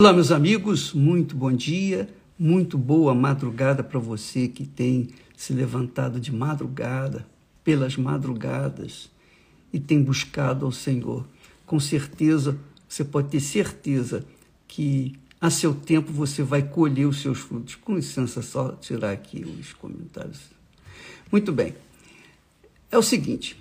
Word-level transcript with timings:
Olá, 0.00 0.12
meus 0.12 0.30
amigos, 0.30 0.92
muito 0.92 1.34
bom 1.34 1.50
dia, 1.50 2.08
muito 2.38 2.78
boa 2.78 3.12
madrugada 3.16 3.82
para 3.82 3.98
você 3.98 4.46
que 4.46 4.64
tem 4.64 5.08
se 5.36 5.52
levantado 5.52 6.20
de 6.20 6.30
madrugada, 6.32 7.26
pelas 7.64 7.96
madrugadas 7.96 9.10
e 9.72 9.80
tem 9.80 10.00
buscado 10.00 10.64
ao 10.64 10.70
Senhor. 10.70 11.26
Com 11.66 11.80
certeza, 11.80 12.56
você 12.88 13.04
pode 13.04 13.30
ter 13.30 13.40
certeza 13.40 14.24
que 14.68 15.18
a 15.40 15.50
seu 15.50 15.74
tempo 15.74 16.12
você 16.12 16.44
vai 16.44 16.62
colher 16.62 17.08
os 17.08 17.20
seus 17.20 17.40
frutos. 17.40 17.74
Com 17.74 17.96
licença, 17.96 18.40
só 18.40 18.70
tirar 18.76 19.10
aqui 19.10 19.44
os 19.44 19.72
comentários. 19.72 20.42
Muito 21.28 21.50
bem. 21.50 21.74
É 22.88 22.96
o 22.96 23.02
seguinte, 23.02 23.60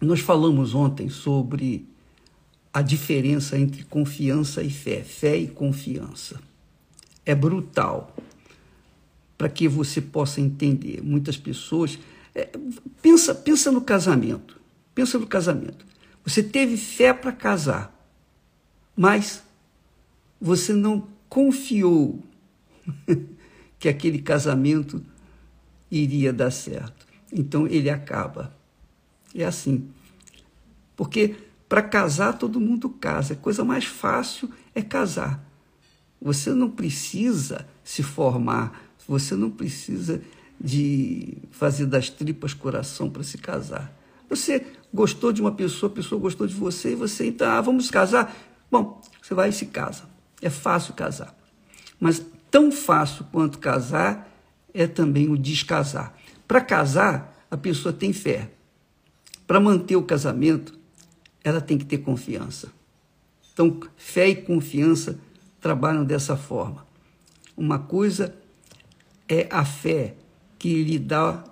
nós 0.00 0.20
falamos 0.20 0.74
ontem 0.74 1.10
sobre 1.10 1.89
a 2.72 2.82
diferença 2.82 3.58
entre 3.58 3.84
confiança 3.84 4.62
e 4.62 4.70
fé, 4.70 5.02
fé 5.02 5.36
e 5.36 5.48
confiança. 5.48 6.40
É 7.26 7.34
brutal 7.34 8.14
para 9.36 9.48
que 9.48 9.66
você 9.66 10.00
possa 10.00 10.40
entender. 10.40 11.02
Muitas 11.02 11.36
pessoas 11.36 11.98
é, 12.34 12.48
pensa 13.02 13.34
pensa 13.34 13.72
no 13.72 13.80
casamento, 13.80 14.60
pensa 14.94 15.18
no 15.18 15.26
casamento. 15.26 15.84
Você 16.24 16.42
teve 16.42 16.76
fé 16.76 17.12
para 17.12 17.32
casar, 17.32 17.92
mas 18.96 19.42
você 20.40 20.72
não 20.72 21.08
confiou 21.28 22.22
que 23.78 23.88
aquele 23.88 24.20
casamento 24.20 25.02
iria 25.90 26.32
dar 26.32 26.50
certo. 26.50 27.06
Então 27.32 27.66
ele 27.66 27.90
acaba. 27.90 28.54
É 29.34 29.44
assim. 29.44 29.88
Porque 30.96 31.36
para 31.70 31.82
casar, 31.82 32.32
todo 32.32 32.60
mundo 32.60 32.90
casa. 32.90 33.34
A 33.34 33.36
coisa 33.36 33.64
mais 33.64 33.84
fácil 33.84 34.50
é 34.74 34.82
casar. 34.82 35.40
Você 36.20 36.52
não 36.52 36.68
precisa 36.68 37.64
se 37.84 38.02
formar, 38.02 38.90
você 39.06 39.36
não 39.36 39.52
precisa 39.52 40.20
de 40.60 41.38
fazer 41.52 41.86
das 41.86 42.10
tripas 42.10 42.52
coração 42.52 43.08
para 43.08 43.22
se 43.22 43.38
casar. 43.38 43.96
Você 44.28 44.66
gostou 44.92 45.32
de 45.32 45.40
uma 45.40 45.52
pessoa, 45.52 45.92
a 45.92 45.94
pessoa 45.94 46.20
gostou 46.20 46.44
de 46.44 46.54
você, 46.54 46.90
e 46.90 46.96
você 46.96 47.28
então, 47.28 47.48
ah, 47.48 47.60
vamos 47.60 47.88
casar. 47.88 48.36
Bom, 48.68 49.00
você 49.22 49.32
vai 49.32 49.50
e 49.50 49.52
se 49.52 49.66
casa. 49.66 50.10
É 50.42 50.50
fácil 50.50 50.94
casar. 50.94 51.32
Mas 52.00 52.20
tão 52.50 52.72
fácil 52.72 53.24
quanto 53.30 53.60
casar 53.60 54.28
é 54.74 54.88
também 54.88 55.28
o 55.28 55.38
descasar. 55.38 56.16
Para 56.48 56.60
casar, 56.60 57.46
a 57.48 57.56
pessoa 57.56 57.92
tem 57.92 58.12
fé. 58.12 58.50
Para 59.46 59.60
manter 59.60 59.94
o 59.94 60.02
casamento, 60.02 60.79
ela 61.42 61.60
tem 61.60 61.78
que 61.78 61.84
ter 61.84 61.98
confiança. 61.98 62.72
Então, 63.52 63.80
fé 63.96 64.28
e 64.28 64.36
confiança 64.36 65.18
trabalham 65.60 66.04
dessa 66.04 66.36
forma. 66.36 66.86
Uma 67.56 67.78
coisa 67.78 68.34
é 69.28 69.46
a 69.50 69.64
fé 69.64 70.14
que 70.58 70.82
lhe 70.82 70.98
dá 70.98 71.44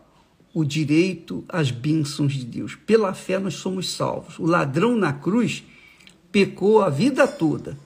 o 0.55 0.65
direito 0.65 1.45
às 1.49 1.71
bênçãos 1.71 2.33
de 2.33 2.45
Deus. 2.45 2.75
Pela 2.75 3.15
fé 3.15 3.39
nós 3.39 3.55
somos 3.55 3.91
salvos. 3.91 4.39
O 4.39 4.47
ladrão 4.47 4.97
na 4.97 5.13
cruz 5.13 5.63
pecou 6.33 6.83
a 6.83 6.91
vida 6.91 7.27
toda, 7.27 7.79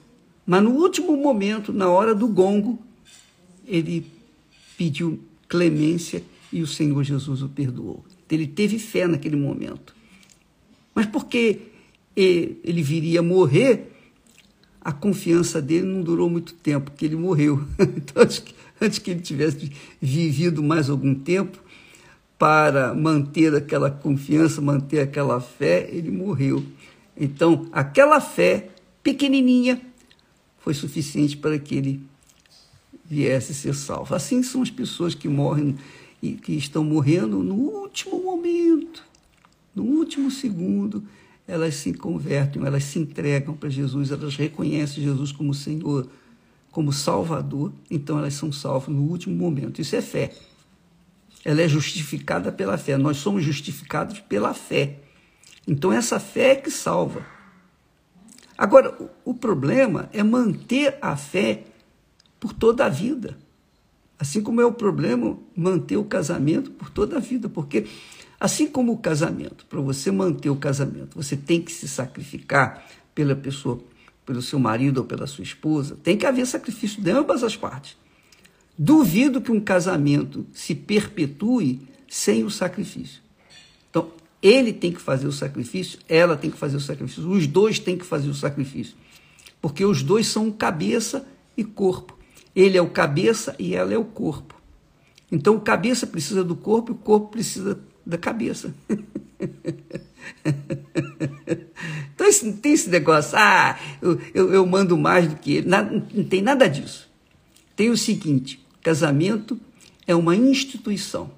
mas 0.45 0.63
no 0.63 0.71
último 0.71 1.15
momento, 1.15 1.71
na 1.71 1.89
hora 1.89 2.13
do 2.13 2.27
gongo, 2.27 2.79
ele 3.65 4.05
pediu 4.77 5.19
clemência 5.47 6.23
e 6.51 6.61
o 6.61 6.67
Senhor 6.67 7.03
Jesus 7.03 7.41
o 7.41 7.49
perdoou. 7.49 8.03
Ele 8.29 8.47
teve 8.47 8.79
fé 8.79 9.07
naquele 9.07 9.35
momento. 9.35 9.95
Mas 10.95 11.05
por 11.05 11.25
que 11.25 11.72
ele 12.15 12.81
viria 12.81 13.21
morrer, 13.21 13.91
a 14.81 14.91
confiança 14.91 15.61
dele 15.61 15.85
não 15.85 16.01
durou 16.01 16.29
muito 16.29 16.53
tempo, 16.53 16.91
porque 16.91 17.05
ele 17.05 17.15
morreu. 17.15 17.63
Então, 17.79 18.21
antes 18.23 18.39
que, 18.39 18.53
antes 18.81 18.99
que 18.99 19.11
ele 19.11 19.21
tivesse 19.21 19.71
vivido 20.01 20.61
mais 20.61 20.89
algum 20.89 21.15
tempo, 21.15 21.59
para 22.37 22.93
manter 22.93 23.55
aquela 23.55 23.89
confiança, 23.89 24.59
manter 24.59 24.99
aquela 24.99 25.39
fé, 25.39 25.87
ele 25.89 26.11
morreu. 26.11 26.63
Então, 27.15 27.67
aquela 27.71 28.19
fé 28.19 28.69
pequenininha 29.01 29.81
foi 30.59 30.73
suficiente 30.73 31.37
para 31.37 31.57
que 31.57 31.75
ele 31.75 32.01
viesse 33.05 33.53
ser 33.53 33.73
salvo. 33.73 34.13
Assim 34.13 34.43
são 34.43 34.61
as 34.61 34.69
pessoas 34.69 35.15
que 35.15 35.29
morrem 35.29 35.77
e 36.21 36.33
que 36.33 36.53
estão 36.53 36.83
morrendo 36.83 37.43
no 37.43 37.53
último 37.53 38.21
momento, 38.21 39.03
no 39.75 39.83
último 39.83 40.31
segundo 40.31 41.03
elas 41.47 41.75
se 41.75 41.93
convertem, 41.93 42.65
elas 42.65 42.83
se 42.83 42.99
entregam 42.99 43.55
para 43.55 43.69
Jesus, 43.69 44.11
elas 44.11 44.35
reconhecem 44.35 45.03
Jesus 45.03 45.31
como 45.31 45.53
Senhor, 45.53 46.07
como 46.71 46.91
Salvador, 46.91 47.71
então 47.89 48.17
elas 48.17 48.33
são 48.33 48.51
salvas 48.51 48.93
no 48.93 49.03
último 49.03 49.35
momento. 49.35 49.81
Isso 49.81 49.95
é 49.95 50.01
fé. 50.01 50.31
Ela 51.45 51.61
é 51.61 51.67
justificada 51.67 52.51
pela 52.51 52.77
fé. 52.77 52.97
Nós 52.97 53.17
somos 53.17 53.43
justificados 53.43 54.19
pela 54.21 54.53
fé. 54.53 54.99
Então 55.67 55.91
essa 55.91 56.19
fé 56.19 56.51
é 56.51 56.55
que 56.55 56.71
salva. 56.71 57.25
Agora, 58.57 58.97
o 59.25 59.33
problema 59.33 60.09
é 60.13 60.23
manter 60.23 60.97
a 61.01 61.17
fé 61.17 61.63
por 62.39 62.53
toda 62.53 62.85
a 62.85 62.89
vida. 62.89 63.37
Assim 64.17 64.41
como 64.41 64.61
é 64.61 64.65
o 64.65 64.71
problema 64.71 65.37
manter 65.55 65.97
o 65.97 66.03
casamento 66.03 66.71
por 66.71 66.89
toda 66.89 67.17
a 67.17 67.19
vida, 67.19 67.49
porque 67.49 67.87
Assim 68.43 68.67
como 68.67 68.91
o 68.91 68.97
casamento, 68.97 69.65
para 69.67 69.79
você 69.79 70.11
manter 70.11 70.49
o 70.49 70.57
casamento, 70.57 71.15
você 71.15 71.37
tem 71.37 71.61
que 71.61 71.71
se 71.71 71.87
sacrificar 71.87 72.85
pela 73.15 73.37
pessoa, 73.37 73.81
pelo 74.25 74.41
seu 74.41 74.59
marido 74.59 74.97
ou 74.97 75.05
pela 75.05 75.25
sua 75.25 75.45
esposa, 75.45 75.97
tem 76.03 76.17
que 76.17 76.25
haver 76.25 76.45
sacrifício 76.45 77.01
de 77.01 77.09
ambas 77.09 77.41
as 77.41 77.55
partes. 77.55 77.95
Duvido 78.77 79.39
que 79.39 79.49
um 79.49 79.61
casamento 79.61 80.45
se 80.51 80.75
perpetue 80.75 81.87
sem 82.09 82.43
o 82.43 82.49
sacrifício. 82.49 83.21
Então, 83.89 84.11
ele 84.41 84.73
tem 84.73 84.91
que 84.91 84.99
fazer 84.99 85.25
o 85.25 85.31
sacrifício, 85.31 85.99
ela 86.09 86.35
tem 86.35 86.51
que 86.51 86.57
fazer 86.57 86.75
o 86.75 86.81
sacrifício, 86.81 87.25
os 87.31 87.47
dois 87.47 87.79
têm 87.79 87.97
que 87.97 88.05
fazer 88.05 88.27
o 88.27 88.35
sacrifício. 88.35 88.95
Porque 89.61 89.85
os 89.85 90.03
dois 90.03 90.27
são 90.27 90.51
cabeça 90.51 91.25
e 91.55 91.63
corpo. 91.63 92.19
Ele 92.53 92.77
é 92.77 92.81
o 92.81 92.89
cabeça 92.89 93.55
e 93.57 93.73
ela 93.73 93.93
é 93.93 93.97
o 93.97 94.03
corpo. 94.03 94.61
Então, 95.31 95.55
o 95.55 95.61
cabeça 95.61 96.05
precisa 96.05 96.43
do 96.43 96.57
corpo 96.57 96.91
e 96.91 96.93
o 96.93 96.97
corpo 96.97 97.29
precisa 97.29 97.79
da 98.05 98.17
cabeça. 98.17 98.73
então 102.13 102.27
não 102.43 102.53
tem 102.53 102.73
esse 102.73 102.89
negócio, 102.89 103.37
ah, 103.37 103.77
eu, 104.01 104.19
eu, 104.33 104.53
eu 104.53 104.65
mando 104.65 104.97
mais 104.97 105.27
do 105.27 105.35
que 105.35 105.53
ele. 105.53 105.67
Nada, 105.67 106.05
não 106.13 106.23
tem 106.23 106.41
nada 106.41 106.67
disso. 106.67 107.09
Tem 107.75 107.89
o 107.89 107.97
seguinte: 107.97 108.65
casamento 108.81 109.59
é 110.07 110.15
uma 110.15 110.35
instituição. 110.35 111.31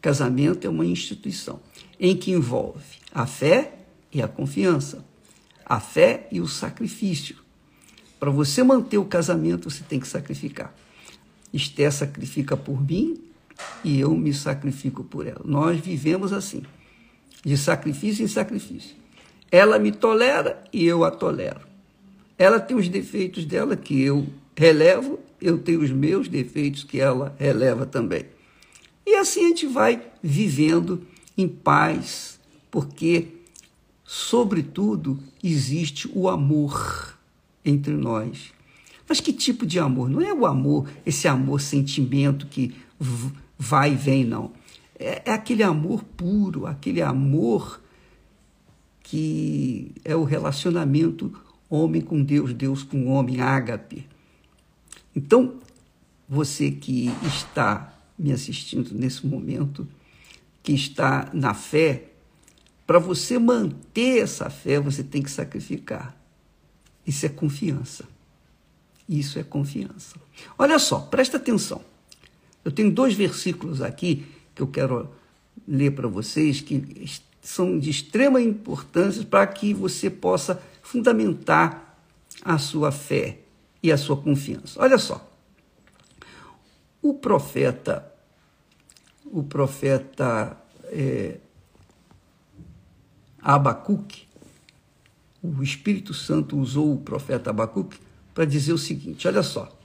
Casamento 0.00 0.66
é 0.66 0.70
uma 0.70 0.86
instituição 0.86 1.60
em 1.98 2.16
que 2.16 2.30
envolve 2.30 2.84
a 3.12 3.26
fé 3.26 3.78
e 4.12 4.22
a 4.22 4.28
confiança, 4.28 5.04
a 5.64 5.80
fé 5.80 6.28
e 6.30 6.40
o 6.40 6.46
sacrifício. 6.46 7.36
Para 8.20 8.30
você 8.30 8.62
manter 8.62 8.98
o 8.98 9.04
casamento, 9.04 9.68
você 9.68 9.82
tem 9.82 9.98
que 9.98 10.06
sacrificar. 10.06 10.74
Esté 11.52 11.90
sacrifica 11.90 12.56
por 12.56 12.80
mim, 12.84 13.18
e 13.82 14.00
eu 14.00 14.14
me 14.16 14.32
sacrifico 14.32 15.04
por 15.04 15.26
ela. 15.26 15.42
Nós 15.44 15.80
vivemos 15.80 16.32
assim, 16.32 16.62
de 17.44 17.56
sacrifício 17.56 18.24
em 18.24 18.28
sacrifício. 18.28 18.96
Ela 19.50 19.78
me 19.78 19.92
tolera 19.92 20.62
e 20.72 20.84
eu 20.84 21.04
a 21.04 21.10
tolero. 21.10 21.60
Ela 22.38 22.60
tem 22.60 22.76
os 22.76 22.88
defeitos 22.88 23.44
dela 23.44 23.76
que 23.76 24.00
eu 24.00 24.26
relevo, 24.56 25.20
eu 25.40 25.58
tenho 25.58 25.80
os 25.80 25.90
meus 25.90 26.28
defeitos 26.28 26.84
que 26.84 27.00
ela 27.00 27.34
releva 27.38 27.86
também. 27.86 28.26
E 29.06 29.14
assim 29.14 29.44
a 29.44 29.48
gente 29.48 29.66
vai 29.66 30.02
vivendo 30.22 31.06
em 31.38 31.46
paz, 31.46 32.40
porque, 32.70 33.28
sobretudo, 34.04 35.18
existe 35.42 36.10
o 36.12 36.28
amor 36.28 37.16
entre 37.64 37.92
nós. 37.94 38.52
Mas 39.08 39.20
que 39.20 39.32
tipo 39.32 39.64
de 39.64 39.78
amor? 39.78 40.10
Não 40.10 40.20
é 40.20 40.34
o 40.34 40.44
amor, 40.44 40.88
esse 41.04 41.28
amor 41.28 41.60
sentimento 41.60 42.46
que 42.46 42.74
vai 43.58 43.92
e 43.92 43.96
vem, 43.96 44.24
não. 44.24 44.52
É, 44.98 45.22
é 45.26 45.32
aquele 45.32 45.62
amor 45.62 46.02
puro, 46.02 46.66
aquele 46.66 47.02
amor 47.02 47.80
que 49.02 49.92
é 50.04 50.16
o 50.16 50.24
relacionamento 50.24 51.32
homem 51.68 52.00
com 52.00 52.22
Deus, 52.22 52.52
Deus 52.52 52.82
com 52.82 53.06
homem, 53.06 53.40
ágape. 53.40 54.06
Então, 55.14 55.60
você 56.28 56.70
que 56.70 57.10
está 57.22 57.94
me 58.18 58.32
assistindo 58.32 58.94
nesse 58.94 59.26
momento, 59.26 59.86
que 60.62 60.72
está 60.72 61.30
na 61.32 61.54
fé, 61.54 62.10
para 62.86 62.98
você 62.98 63.38
manter 63.38 64.22
essa 64.22 64.48
fé, 64.48 64.80
você 64.80 65.02
tem 65.02 65.22
que 65.22 65.30
sacrificar. 65.30 66.16
Isso 67.06 67.26
é 67.26 67.28
confiança. 67.28 68.04
Isso 69.08 69.38
é 69.38 69.42
confiança. 69.42 70.16
Olha 70.58 70.78
só, 70.78 71.00
presta 71.00 71.36
atenção. 71.36 71.82
Eu 72.66 72.72
tenho 72.72 72.90
dois 72.90 73.14
versículos 73.14 73.80
aqui 73.80 74.26
que 74.52 74.60
eu 74.60 74.66
quero 74.66 75.08
ler 75.68 75.92
para 75.92 76.08
vocês 76.08 76.60
que 76.60 77.08
são 77.40 77.78
de 77.78 77.88
extrema 77.88 78.42
importância 78.42 79.24
para 79.24 79.46
que 79.46 79.72
você 79.72 80.10
possa 80.10 80.60
fundamentar 80.82 81.96
a 82.42 82.58
sua 82.58 82.90
fé 82.90 83.38
e 83.80 83.92
a 83.92 83.96
sua 83.96 84.16
confiança. 84.16 84.82
Olha 84.82 84.98
só. 84.98 85.30
O 87.00 87.14
profeta, 87.14 88.12
o 89.26 89.44
profeta 89.44 90.60
é, 90.86 91.38
Abacuque, 93.40 94.26
o 95.40 95.62
Espírito 95.62 96.12
Santo 96.12 96.58
usou 96.58 96.94
o 96.94 96.98
profeta 96.98 97.50
Abacuque 97.50 97.96
para 98.34 98.44
dizer 98.44 98.72
o 98.72 98.78
seguinte: 98.78 99.28
olha 99.28 99.44
só. 99.44 99.75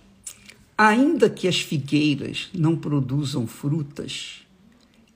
Ainda 0.83 1.30
que 1.30 1.48
as 1.48 1.62
figueiras 1.62 2.50
não 2.56 2.75
produzam 2.75 3.45
frutas 3.45 4.42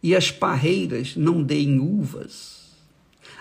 e 0.04 0.16
as 0.16 0.30
parreiras 0.30 1.16
não 1.16 1.42
deem 1.42 1.80
uvas, 1.80 2.70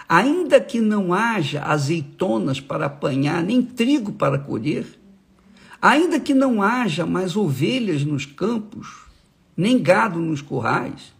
ainda 0.08 0.58
que 0.58 0.80
não 0.80 1.12
haja 1.12 1.60
azeitonas 1.60 2.60
para 2.60 2.86
apanhar, 2.86 3.42
nem 3.42 3.60
trigo 3.60 4.10
para 4.10 4.38
colher, 4.38 4.86
ainda 5.82 6.18
que 6.18 6.32
não 6.32 6.62
haja 6.62 7.04
mais 7.04 7.36
ovelhas 7.36 8.06
nos 8.06 8.24
campos, 8.24 8.88
nem 9.54 9.78
gado 9.78 10.18
nos 10.18 10.40
currais, 10.40 11.12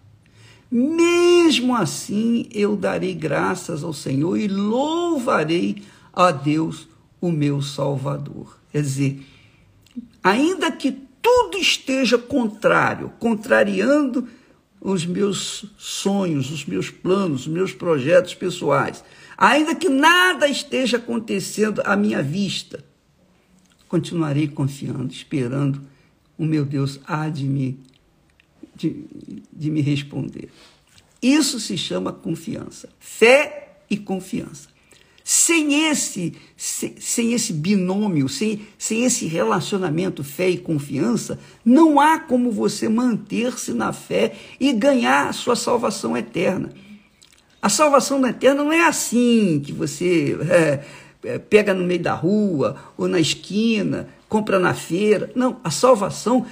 mesmo 0.71 1.77
assim 1.77 2.47
eu 2.50 2.77
darei 2.77 3.12
graças 3.12 3.85
ao 3.85 3.93
Senhor 3.93 4.39
e 4.39 4.49
louvarei 4.49 5.83
a 6.15 6.31
Deus, 6.31 6.89
o 7.21 7.31
meu 7.31 7.61
Salvador. 7.61 8.59
Quer 8.73 8.81
dizer, 8.81 9.34
ainda 10.25 10.73
que 10.73 10.91
tudo 11.21 11.59
esteja 11.59 12.17
contrário, 12.17 13.12
contrariando 13.19 14.26
os 14.81 15.05
meus 15.05 15.67
sonhos, 15.76 16.50
os 16.50 16.65
meus 16.65 16.91
planos, 16.91 17.43
os 17.43 17.47
meus 17.47 17.73
projetos 17.73 18.35
pessoais, 18.35 19.05
ainda 19.37 19.75
que 19.75 19.88
nada 19.88 20.49
esteja 20.49 20.97
acontecendo 20.97 21.82
à 21.85 21.94
minha 21.94 22.23
vista, 22.23 22.82
continuarei 23.87 24.49
confiando, 24.49 25.12
esperando 25.12 25.82
o 26.38 26.44
meu 26.44 26.65
Deus 26.65 27.00
há 27.06 27.29
de 27.29 27.44
me, 27.44 27.79
de, 28.75 29.05
de 29.53 29.71
me 29.71 29.82
responder. 29.82 30.50
Isso 31.23 31.61
se 31.61 31.79
chama 31.79 32.12
confiança. 32.12 32.88
Fé 32.99 33.79
e 33.88 33.97
confiança. 33.97 34.74
Sem 35.26 35.88
esse, 35.88 36.35
sem 36.55 37.32
esse 37.32 37.50
binômio, 37.55 38.29
sem, 38.29 38.61
sem 38.76 39.06
esse 39.06 39.26
relacionamento 39.26 40.23
fé 40.23 40.50
e 40.50 40.59
confiança, 40.59 41.38
não 41.65 41.99
há 41.99 42.19
como 42.19 42.50
você 42.50 42.91
manter-se 42.91 43.73
na 43.73 43.91
fé 43.91 44.35
e 44.61 44.71
ganhar 44.75 45.31
a 45.31 45.32
sua 45.32 45.56
salvação 45.56 46.15
eterna. 46.15 46.71
A 47.62 47.71
salvação 47.71 48.25
eterna 48.26 48.62
não 48.62 48.71
é 48.71 48.87
assim 48.87 49.62
que 49.65 49.73
você 49.73 50.37
é, 50.47 50.85
é, 51.23 51.38
pega 51.38 51.73
no 51.73 51.85
meio 51.85 52.03
da 52.03 52.12
rua 52.12 52.76
ou 52.94 53.09
na 53.09 53.19
esquina, 53.19 54.11
compra 54.29 54.59
na 54.59 54.75
feira. 54.75 55.31
Não, 55.35 55.59
a 55.65 55.71
salvação 55.71 56.44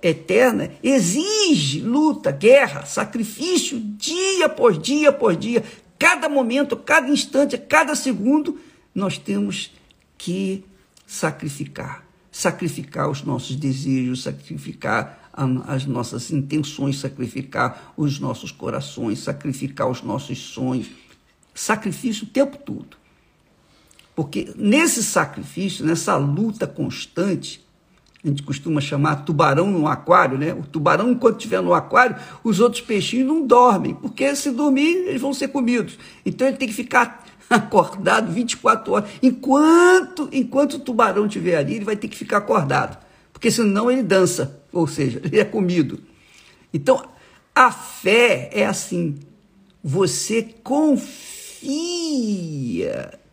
eterna 0.00 0.70
exige 0.82 1.80
luta, 1.80 2.30
guerra, 2.30 2.84
sacrifício, 2.84 3.80
dia 3.80 4.48
por 4.48 4.76
dia 4.76 5.10
por 5.10 5.34
dia, 5.34 5.64
cada 6.02 6.28
momento, 6.28 6.76
cada 6.76 7.08
instante, 7.08 7.56
cada 7.56 7.94
segundo, 7.94 8.58
nós 8.92 9.18
temos 9.18 9.70
que 10.18 10.64
sacrificar. 11.06 12.04
Sacrificar 12.28 13.08
os 13.08 13.22
nossos 13.22 13.54
desejos, 13.54 14.24
sacrificar 14.24 15.30
as 15.64 15.86
nossas 15.86 16.32
intenções, 16.32 16.98
sacrificar 16.98 17.94
os 17.96 18.18
nossos 18.18 18.50
corações, 18.50 19.20
sacrificar 19.20 19.88
os 19.88 20.02
nossos 20.02 20.40
sonhos. 20.40 20.90
Sacrifício 21.54 22.24
o 22.24 22.30
tempo 22.30 22.56
todo. 22.56 22.96
Porque 24.16 24.52
nesse 24.56 25.04
sacrifício, 25.04 25.86
nessa 25.86 26.16
luta 26.16 26.66
constante, 26.66 27.61
a 28.24 28.28
gente 28.28 28.42
costuma 28.44 28.80
chamar 28.80 29.24
tubarão 29.24 29.68
no 29.68 29.88
aquário, 29.88 30.38
né? 30.38 30.54
O 30.54 30.62
tubarão, 30.62 31.10
enquanto 31.10 31.38
estiver 31.38 31.60
no 31.60 31.74
aquário, 31.74 32.14
os 32.44 32.60
outros 32.60 32.80
peixinhos 32.80 33.26
não 33.26 33.44
dormem, 33.44 33.94
porque 33.94 34.36
se 34.36 34.52
dormir, 34.52 35.08
eles 35.08 35.20
vão 35.20 35.34
ser 35.34 35.48
comidos. 35.48 35.98
Então 36.24 36.46
ele 36.46 36.56
tem 36.56 36.68
que 36.68 36.74
ficar 36.74 37.24
acordado 37.50 38.30
24 38.30 38.92
horas. 38.92 39.10
Enquanto, 39.20 40.28
enquanto 40.30 40.74
o 40.74 40.78
tubarão 40.78 41.26
estiver 41.26 41.56
ali, 41.56 41.74
ele 41.74 41.84
vai 41.84 41.96
ter 41.96 42.06
que 42.06 42.16
ficar 42.16 42.36
acordado, 42.38 42.96
porque 43.32 43.50
senão 43.50 43.90
ele 43.90 44.04
dança, 44.04 44.62
ou 44.72 44.86
seja, 44.86 45.20
ele 45.24 45.40
é 45.40 45.44
comido. 45.44 45.98
Então, 46.72 47.04
a 47.52 47.72
fé 47.72 48.50
é 48.52 48.64
assim: 48.64 49.16
você 49.82 50.42
confia 50.62 51.62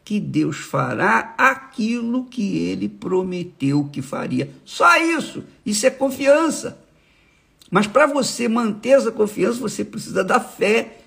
que 0.09 0.19
Deus 0.19 0.57
fará 0.57 1.35
aquilo 1.38 2.25
que 2.25 2.57
ele 2.57 2.89
prometeu 2.89 3.88
que 3.94 4.01
faria. 4.01 4.50
Só 4.65 4.97
isso. 4.97 5.44
Isso 5.63 5.85
é 5.85 5.91
confiança. 5.91 6.79
Mas 7.69 7.85
para 7.85 8.07
você 8.07 8.47
manter 8.47 8.89
essa 8.89 9.11
confiança, 9.11 9.59
você 9.59 9.85
precisa 9.85 10.23
da 10.23 10.39
fé 10.39 10.97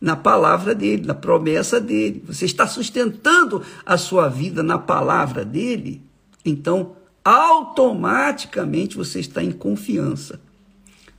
na 0.00 0.16
palavra 0.16 0.74
dele, 0.74 1.04
na 1.04 1.12
promessa 1.12 1.78
dele. 1.78 2.24
Você 2.26 2.46
está 2.46 2.66
sustentando 2.66 3.62
a 3.84 3.98
sua 3.98 4.30
vida 4.30 4.62
na 4.62 4.78
palavra 4.78 5.44
dele, 5.44 6.00
então 6.42 6.96
automaticamente 7.22 8.96
você 8.96 9.20
está 9.20 9.44
em 9.44 9.52
confiança. 9.52 10.40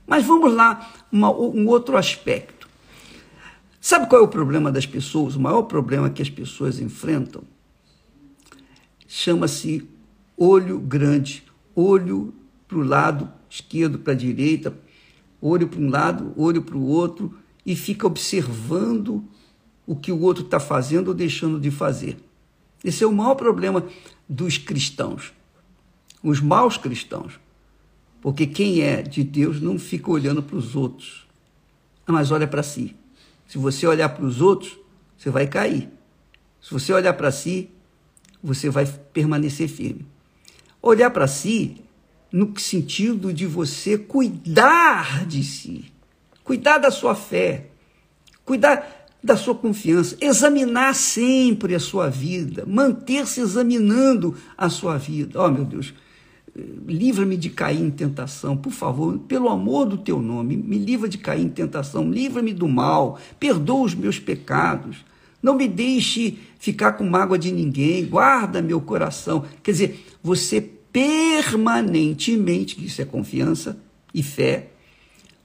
Mas 0.04 0.24
vamos 0.24 0.52
lá, 0.52 0.92
uma, 1.12 1.30
um 1.30 1.68
outro 1.68 1.96
aspecto. 1.96 2.53
Sabe 3.84 4.06
qual 4.06 4.22
é 4.22 4.24
o 4.24 4.28
problema 4.28 4.72
das 4.72 4.86
pessoas? 4.86 5.36
O 5.36 5.40
maior 5.40 5.64
problema 5.64 6.08
que 6.08 6.22
as 6.22 6.30
pessoas 6.30 6.80
enfrentam 6.80 7.42
chama-se 9.06 9.86
olho 10.38 10.80
grande, 10.80 11.44
olho 11.76 12.32
para 12.66 12.78
o 12.78 12.82
lado 12.82 13.30
esquerdo, 13.50 13.98
para 13.98 14.14
a 14.14 14.16
direita, 14.16 14.74
olho 15.38 15.68
para 15.68 15.78
um 15.78 15.90
lado, 15.90 16.32
olho 16.34 16.62
para 16.62 16.78
o 16.78 16.86
outro, 16.86 17.36
e 17.66 17.76
fica 17.76 18.06
observando 18.06 19.22
o 19.86 19.94
que 19.94 20.10
o 20.10 20.18
outro 20.18 20.44
está 20.44 20.58
fazendo 20.58 21.08
ou 21.08 21.14
deixando 21.14 21.60
de 21.60 21.70
fazer. 21.70 22.16
Esse 22.82 23.04
é 23.04 23.06
o 23.06 23.12
maior 23.12 23.34
problema 23.34 23.86
dos 24.26 24.56
cristãos, 24.56 25.34
os 26.22 26.40
maus 26.40 26.78
cristãos. 26.78 27.38
Porque 28.22 28.46
quem 28.46 28.80
é 28.80 29.02
de 29.02 29.22
Deus 29.22 29.60
não 29.60 29.78
fica 29.78 30.10
olhando 30.10 30.42
para 30.42 30.56
os 30.56 30.74
outros, 30.74 31.28
mas 32.06 32.30
olha 32.30 32.48
para 32.48 32.62
si. 32.62 32.96
Se 33.54 33.58
você 33.58 33.86
olhar 33.86 34.08
para 34.08 34.24
os 34.24 34.40
outros, 34.40 34.76
você 35.16 35.30
vai 35.30 35.46
cair. 35.46 35.88
Se 36.60 36.72
você 36.72 36.92
olhar 36.92 37.12
para 37.12 37.30
si, 37.30 37.70
você 38.42 38.68
vai 38.68 38.84
permanecer 38.84 39.68
firme. 39.68 40.04
Olhar 40.82 41.08
para 41.10 41.28
si 41.28 41.76
no 42.32 42.58
sentido 42.58 43.32
de 43.32 43.46
você 43.46 43.96
cuidar 43.96 45.24
de 45.24 45.44
si, 45.44 45.84
cuidar 46.42 46.78
da 46.78 46.90
sua 46.90 47.14
fé, 47.14 47.68
cuidar 48.44 49.06
da 49.22 49.36
sua 49.36 49.54
confiança, 49.54 50.16
examinar 50.20 50.92
sempre 50.92 51.76
a 51.76 51.80
sua 51.80 52.10
vida, 52.10 52.64
manter-se 52.66 53.40
examinando 53.40 54.36
a 54.58 54.68
sua 54.68 54.98
vida. 54.98 55.40
Oh, 55.40 55.48
meu 55.48 55.64
Deus, 55.64 55.94
livra-me 56.86 57.36
de 57.36 57.50
cair 57.50 57.80
em 57.80 57.90
tentação, 57.90 58.56
por 58.56 58.72
favor, 58.72 59.18
pelo 59.20 59.48
amor 59.48 59.86
do 59.86 59.98
teu 59.98 60.20
nome, 60.20 60.56
me 60.56 60.78
livra 60.78 61.08
de 61.08 61.18
cair 61.18 61.42
em 61.42 61.48
tentação, 61.48 62.10
livra-me 62.10 62.52
do 62.52 62.68
mal, 62.68 63.18
perdoa 63.40 63.84
os 63.84 63.94
meus 63.94 64.20
pecados, 64.20 65.04
não 65.42 65.56
me 65.56 65.66
deixe 65.66 66.38
ficar 66.58 66.92
com 66.92 67.04
mágoa 67.04 67.38
de 67.38 67.50
ninguém, 67.52 68.06
guarda 68.06 68.62
meu 68.62 68.80
coração. 68.80 69.44
Quer 69.62 69.72
dizer, 69.72 70.06
você 70.22 70.60
permanentemente, 70.60 72.82
isso 72.82 73.02
é 73.02 73.04
confiança 73.04 73.78
e 74.14 74.22
fé, 74.22 74.70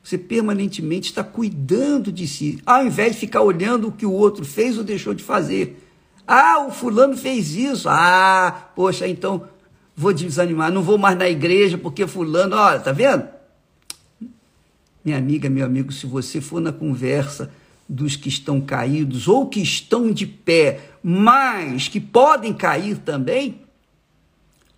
você 0.02 0.18
permanentemente 0.18 1.10
está 1.10 1.24
cuidando 1.24 2.12
de 2.12 2.28
si, 2.28 2.60
ao 2.66 2.86
invés 2.86 3.14
de 3.14 3.20
ficar 3.20 3.42
olhando 3.42 3.88
o 3.88 3.92
que 3.92 4.06
o 4.06 4.12
outro 4.12 4.46
fez 4.46 4.78
ou 4.78 4.84
deixou 4.84 5.14
de 5.14 5.24
fazer. 5.24 5.86
Ah, 6.26 6.66
o 6.68 6.72
fulano 6.72 7.18
fez 7.18 7.56
isso. 7.56 7.90
Ah, 7.90 8.72
poxa, 8.76 9.08
então 9.08 9.48
vou 10.00 10.14
desanimar, 10.14 10.72
não 10.72 10.82
vou 10.82 10.98
mais 10.98 11.18
na 11.18 11.28
igreja 11.28 11.78
porque 11.78 12.08
fulano, 12.08 12.56
olha, 12.56 12.80
tá 12.80 12.94
vendo? 12.94 13.28
Minha 15.04 15.18
amiga, 15.18 15.50
meu 15.50 15.66
amigo, 15.66 15.92
se 15.92 16.06
você 16.06 16.40
for 16.40 16.62
na 16.62 16.72
conversa 16.72 17.52
dos 17.88 18.16
que 18.16 18.30
estão 18.30 18.62
caídos 18.62 19.28
ou 19.28 19.48
que 19.48 19.60
estão 19.60 20.10
de 20.10 20.26
pé, 20.26 20.80
mas 21.04 21.90
que 21.90 22.00
podem 22.00 22.54
cair 22.54 22.98
também, 23.00 23.60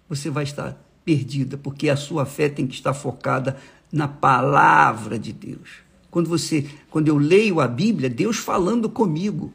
você 0.09 0.27
vai 0.31 0.43
estar 0.43 0.75
perdida, 1.05 1.55
porque 1.55 1.87
a 1.87 1.95
sua 1.95 2.25
fé 2.25 2.49
tem 2.49 2.65
que 2.65 2.73
estar 2.73 2.95
focada 2.95 3.57
na 3.91 4.07
palavra 4.07 5.19
de 5.19 5.31
Deus. 5.31 5.81
Quando 6.09 6.29
você, 6.29 6.67
quando 6.89 7.09
eu 7.09 7.17
leio 7.19 7.59
a 7.59 7.67
Bíblia, 7.67 8.09
Deus 8.09 8.37
falando 8.37 8.89
comigo. 8.89 9.53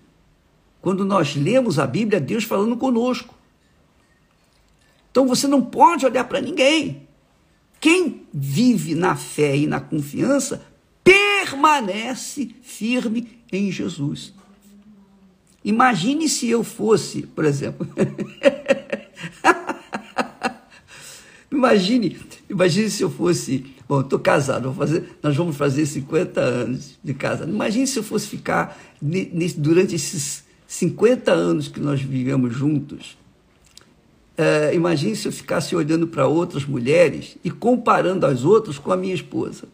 Quando 0.80 1.04
nós 1.04 1.34
lemos 1.34 1.80
a 1.80 1.88
Bíblia, 1.88 2.20
Deus 2.20 2.44
falando 2.44 2.76
conosco. 2.76 3.35
Então 5.16 5.26
você 5.26 5.48
não 5.48 5.62
pode 5.62 6.04
olhar 6.04 6.24
para 6.24 6.42
ninguém. 6.42 7.08
Quem 7.80 8.26
vive 8.34 8.94
na 8.94 9.16
fé 9.16 9.56
e 9.56 9.66
na 9.66 9.80
confiança 9.80 10.60
permanece 11.02 12.54
firme 12.60 13.26
em 13.50 13.72
Jesus. 13.72 14.34
Imagine 15.64 16.28
se 16.28 16.50
eu 16.50 16.62
fosse, 16.62 17.22
por 17.22 17.46
exemplo, 17.46 17.88
Imagine, 21.50 22.18
imagine 22.50 22.90
se 22.90 23.02
eu 23.02 23.08
fosse. 23.08 23.64
Bom, 23.88 24.02
estou 24.02 24.18
casado, 24.18 24.70
fazer, 24.74 25.16
nós 25.22 25.34
vamos 25.34 25.56
fazer 25.56 25.86
50 25.86 26.38
anos 26.42 26.98
de 27.02 27.14
casa. 27.14 27.44
Imagine 27.44 27.86
se 27.86 27.98
eu 27.98 28.02
fosse 28.02 28.26
ficar 28.26 28.78
nesse, 29.00 29.58
durante 29.58 29.94
esses 29.94 30.44
50 30.66 31.32
anos 31.32 31.68
que 31.68 31.80
nós 31.80 32.02
vivemos 32.02 32.54
juntos. 32.54 33.16
É, 34.38 34.74
imagine 34.74 35.16
se 35.16 35.26
eu 35.26 35.32
ficasse 35.32 35.74
olhando 35.74 36.06
para 36.06 36.26
outras 36.26 36.64
mulheres 36.64 37.38
e 37.42 37.50
comparando 37.50 38.26
as 38.26 38.44
outras 38.44 38.78
com 38.78 38.92
a 38.92 38.96
minha 38.96 39.14
esposa. 39.14 39.66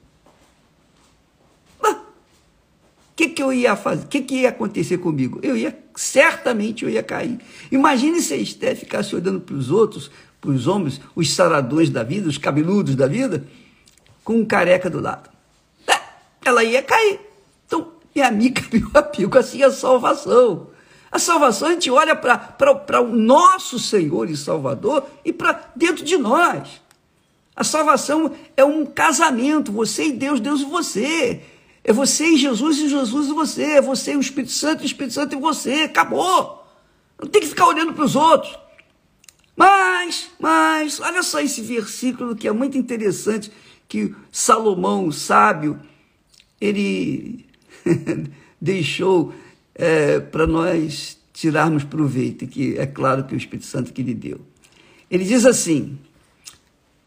O 3.13 3.15
que, 3.15 3.29
que 3.29 3.43
eu 3.43 3.53
ia 3.53 3.77
fazer? 3.77 4.05
O 4.05 4.09
que, 4.09 4.23
que 4.23 4.35
ia 4.37 4.49
acontecer 4.49 4.97
comigo? 4.99 5.39
Eu 5.43 5.55
ia, 5.55 5.79
certamente 5.95 6.85
eu 6.85 6.91
ia 6.91 7.03
cair. 7.03 7.39
Imagine 7.71 8.23
se 8.23 8.33
a 8.33 8.37
Esté 8.39 8.75
ficasse 8.75 9.15
olhando 9.15 9.39
para 9.41 9.55
os 9.55 9.71
outros, 9.71 10.11
para 10.41 10.51
os 10.51 10.67
homens, 10.67 10.99
os 11.15 11.31
saradões 11.31 11.91
da 11.91 12.03
vida, 12.03 12.27
os 12.29 12.39
cabeludos 12.39 12.95
da 12.97 13.07
vida, 13.07 13.47
com 14.25 14.39
um 14.39 14.45
careca 14.47 14.89
do 14.89 14.99
lado. 14.99 15.29
É, 15.87 16.01
ela 16.45 16.65
ia 16.65 16.83
cair. 16.83 17.21
Então, 17.67 17.93
minha 18.15 18.29
amiga, 18.29 18.63
meu 18.73 18.89
amigo, 18.95 19.39
assim 19.39 19.63
é 19.63 19.71
salvação. 19.71 20.69
A 21.13 21.19
salvação 21.19 21.69
a 21.69 21.73
gente 21.73 21.91
olha 21.91 22.17
para 22.17 23.03
o 23.03 23.15
nosso 23.15 23.79
Senhor 23.79 24.31
e 24.31 24.37
Salvador 24.37 25.07
e 25.23 25.31
para 25.31 25.71
dentro 25.77 26.03
de 26.03 26.17
nós. 26.17 26.81
A 27.55 27.63
salvação 27.63 28.35
é 28.57 28.65
um 28.65 28.87
casamento, 28.87 29.71
você 29.71 30.07
e 30.07 30.13
Deus, 30.13 30.41
Deus 30.41 30.63
e 30.63 30.65
você. 30.65 31.43
É 31.85 31.93
você 31.93 32.29
e 32.29 32.39
Jesus 32.39 32.79
e 32.79 32.89
Jesus 32.89 33.29
e 33.29 33.33
você. 33.35 33.63
É 33.63 33.83
você 33.83 34.13
e 34.13 34.17
o 34.17 34.21
Espírito 34.21 34.53
Santo 34.53 34.81
e 34.81 34.85
o 34.85 34.87
Espírito 34.87 35.13
Santo 35.13 35.37
e 35.37 35.39
você. 35.39 35.83
Acabou. 35.83 36.67
Não 37.21 37.29
tem 37.29 37.43
que 37.43 37.49
ficar 37.49 37.67
olhando 37.67 37.93
para 37.93 38.05
os 38.05 38.17
outros. 38.17 38.59
Mas, 39.55 40.31
mas, 40.41 40.99
olha 40.99 41.23
só 41.23 41.41
esse 41.41 41.61
versículo 41.61 42.35
que 42.35 42.49
é 42.49 42.53
muito 42.53 42.79
interessante, 42.79 43.53
que 43.87 44.15
Salomão, 44.31 45.07
o 45.07 45.13
sábio, 45.13 45.79
ele 46.59 47.45
deixou 48.59 49.35
é, 49.75 50.21
para 50.21 50.47
nós 50.47 51.19
tirarmos 51.33 51.85
proveito, 51.85 52.47
que 52.47 52.77
é 52.79 52.87
claro 52.87 53.25
que 53.25 53.35
o 53.35 53.37
Espírito 53.37 53.67
Santo 53.67 53.93
que 53.93 54.03
lhe 54.03 54.15
deu. 54.15 54.41
Ele 55.11 55.25
diz 55.25 55.45
assim: 55.45 55.99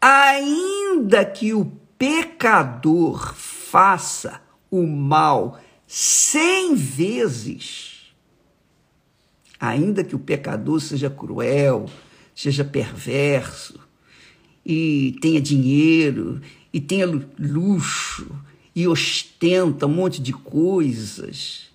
ainda 0.00 1.24
que 1.24 1.52
o 1.52 1.72
pecador 1.98 3.34
faça 3.34 4.40
o 4.70 4.86
mal 4.86 5.60
cem 5.86 6.74
vezes, 6.74 8.12
ainda 9.58 10.04
que 10.04 10.14
o 10.14 10.18
pecador 10.18 10.80
seja 10.80 11.08
cruel, 11.08 11.86
seja 12.34 12.64
perverso, 12.64 13.80
e 14.64 15.16
tenha 15.20 15.40
dinheiro, 15.40 16.40
e 16.72 16.80
tenha 16.80 17.06
luxo, 17.38 18.28
e 18.74 18.86
ostenta 18.86 19.86
um 19.86 19.94
monte 19.94 20.20
de 20.20 20.32
coisas, 20.32 21.70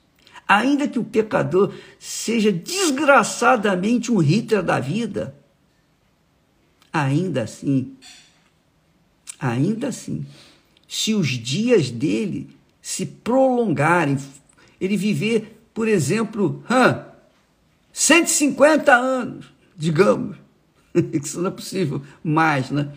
ainda 0.52 0.86
que 0.86 1.00
o 1.00 1.04
pecador 1.04 1.74
seja 1.98 2.52
desgraçadamente 2.52 4.12
um 4.12 4.18
Hitler 4.18 4.62
da 4.62 4.82
vida, 4.82 5.34
ainda 6.92 7.44
assim, 7.44 7.96
ainda 9.40 9.88
assim, 9.88 10.26
se 10.88 11.14
os 11.14 11.30
dias 11.30 11.90
dele 11.90 12.50
se 12.82 13.06
prolongarem, 13.06 14.18
ele 14.80 14.98
viver, 14.98 15.64
por 15.74 15.88
exemplo, 15.88 16.62
hã, 16.70 17.06
150 17.94 18.94
anos, 18.94 19.46
digamos, 19.78 20.36
isso 21.14 21.40
não 21.40 21.48
é 21.48 21.52
possível 21.52 22.02
mais, 22.22 22.70
né? 22.70 22.92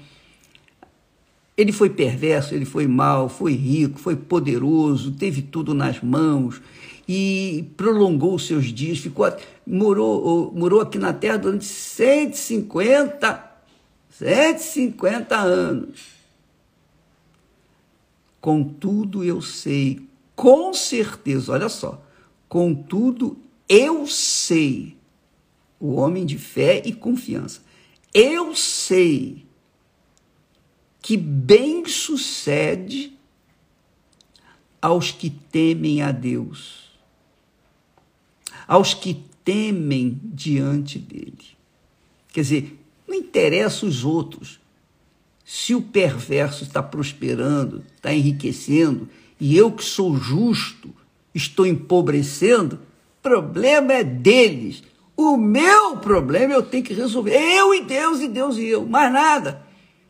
Ele 1.56 1.70
foi 1.70 1.88
perverso, 1.88 2.52
ele 2.52 2.64
foi 2.64 2.88
mau, 2.88 3.28
foi 3.28 3.52
rico, 3.54 4.00
foi 4.00 4.16
poderoso, 4.16 5.12
teve 5.12 5.40
tudo 5.40 5.72
nas 5.72 6.00
mãos 6.02 6.60
e 7.06 7.70
prolongou 7.76 8.34
os 8.34 8.46
seus 8.46 8.66
dias, 8.66 8.98
ficou, 8.98 9.26
morou, 9.66 10.52
morou 10.54 10.80
aqui 10.80 10.98
na 10.98 11.12
Terra 11.12 11.36
durante 11.36 11.64
150, 11.64 13.52
150 14.10 15.36
anos. 15.36 16.14
Contudo, 18.40 19.24
eu 19.24 19.40
sei, 19.40 20.06
com 20.34 20.72
certeza, 20.74 21.52
olha 21.52 21.68
só, 21.68 22.02
contudo, 22.48 23.38
eu 23.68 24.06
sei, 24.06 24.96
o 25.80 25.94
homem 25.94 26.26
de 26.26 26.38
fé 26.38 26.82
e 26.84 26.92
confiança, 26.92 27.62
eu 28.12 28.54
sei 28.54 29.44
que 31.00 31.16
bem 31.16 31.84
sucede 31.86 33.12
aos 34.80 35.10
que 35.10 35.30
temem 35.30 36.02
a 36.02 36.12
Deus, 36.12 36.83
aos 38.66 38.94
que 38.94 39.22
temem 39.44 40.20
diante 40.22 40.98
dele. 40.98 41.54
Quer 42.32 42.40
dizer, 42.40 42.78
não 43.06 43.14
interessa 43.14 43.86
os 43.86 44.04
outros, 44.04 44.58
se 45.44 45.74
o 45.74 45.82
perverso 45.82 46.64
está 46.64 46.82
prosperando, 46.82 47.84
está 47.94 48.12
enriquecendo, 48.12 49.08
e 49.38 49.56
eu 49.56 49.70
que 49.70 49.84
sou 49.84 50.16
justo 50.16 50.94
estou 51.34 51.66
empobrecendo, 51.66 52.78
problema 53.22 53.92
é 53.92 54.04
deles. 54.04 54.82
O 55.16 55.36
meu 55.36 55.96
problema 55.96 56.54
eu 56.54 56.62
tenho 56.62 56.84
que 56.84 56.94
resolver. 56.94 57.32
Eu 57.32 57.74
e 57.74 57.82
Deus, 57.82 58.20
e 58.20 58.28
Deus 58.28 58.56
e 58.56 58.66
eu. 58.66 58.86
Mais 58.86 59.12
nada. 59.12 59.62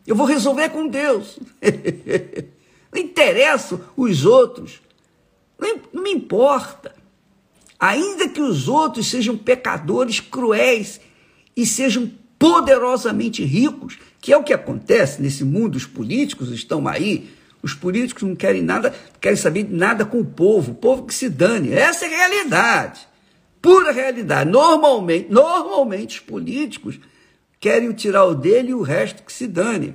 Eu 0.07 0.15
vou 0.15 0.27
resolver 0.27 0.69
com 0.69 0.87
Deus. 0.87 1.39
não 2.93 3.01
interessa 3.01 3.81
os 3.97 4.25
outros. 4.25 4.81
Não, 5.59 6.03
me 6.03 6.13
importa. 6.13 6.95
Ainda 7.79 8.29
que 8.29 8.41
os 8.41 8.69
outros 8.69 9.09
sejam 9.09 9.37
pecadores 9.37 10.21
cruéis 10.21 11.01
e 11.57 11.67
sejam 11.67 12.11
poderosamente 12.39 13.45
ricos, 13.45 13.99
que 14.21 14.33
é 14.33 14.37
o 14.37 14.43
que 14.43 14.53
acontece 14.53 15.21
nesse 15.21 15.45
mundo, 15.45 15.77
os 15.77 15.87
políticos 15.87 16.51
estão 16.51 16.87
aí, 16.87 17.31
os 17.63 17.75
políticos 17.75 18.23
não 18.23 18.37
querem 18.37 18.63
nada, 18.63 18.95
querem 19.21 19.37
saber 19.37 19.67
nada 19.71 20.05
com 20.05 20.21
o 20.21 20.25
povo, 20.25 20.73
o 20.73 20.75
povo 20.75 21.05
que 21.05 21.15
se 21.15 21.29
dane. 21.29 21.73
Essa 21.73 22.05
é 22.05 22.09
a 22.09 22.17
realidade, 22.29 23.09
pura 23.61 23.93
realidade. 23.93 24.51
Normalmente, 24.51 25.31
normalmente 25.31 26.19
os 26.19 26.25
políticos 26.25 26.99
querem 27.59 27.91
tirar 27.93 28.25
o 28.25 28.35
dele 28.35 28.71
e 28.71 28.75
o 28.75 28.83
resto 28.83 29.23
que 29.23 29.33
se 29.33 29.47
dane. 29.47 29.95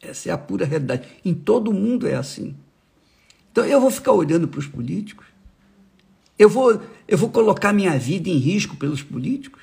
Essa 0.00 0.30
é 0.30 0.32
a 0.32 0.38
pura 0.38 0.64
realidade. 0.64 1.06
Em 1.24 1.34
todo 1.34 1.72
mundo 1.72 2.06
é 2.06 2.14
assim. 2.14 2.56
Então 3.52 3.64
eu 3.64 3.80
vou 3.80 3.90
ficar 3.90 4.12
olhando 4.12 4.48
para 4.48 4.60
os 4.60 4.66
políticos? 4.66 5.26
Eu 6.38 6.48
vou, 6.48 6.80
eu 7.06 7.18
vou 7.18 7.30
colocar 7.30 7.72
minha 7.72 7.98
vida 7.98 8.28
em 8.28 8.38
risco 8.38 8.76
pelos 8.76 9.02
políticos? 9.02 9.62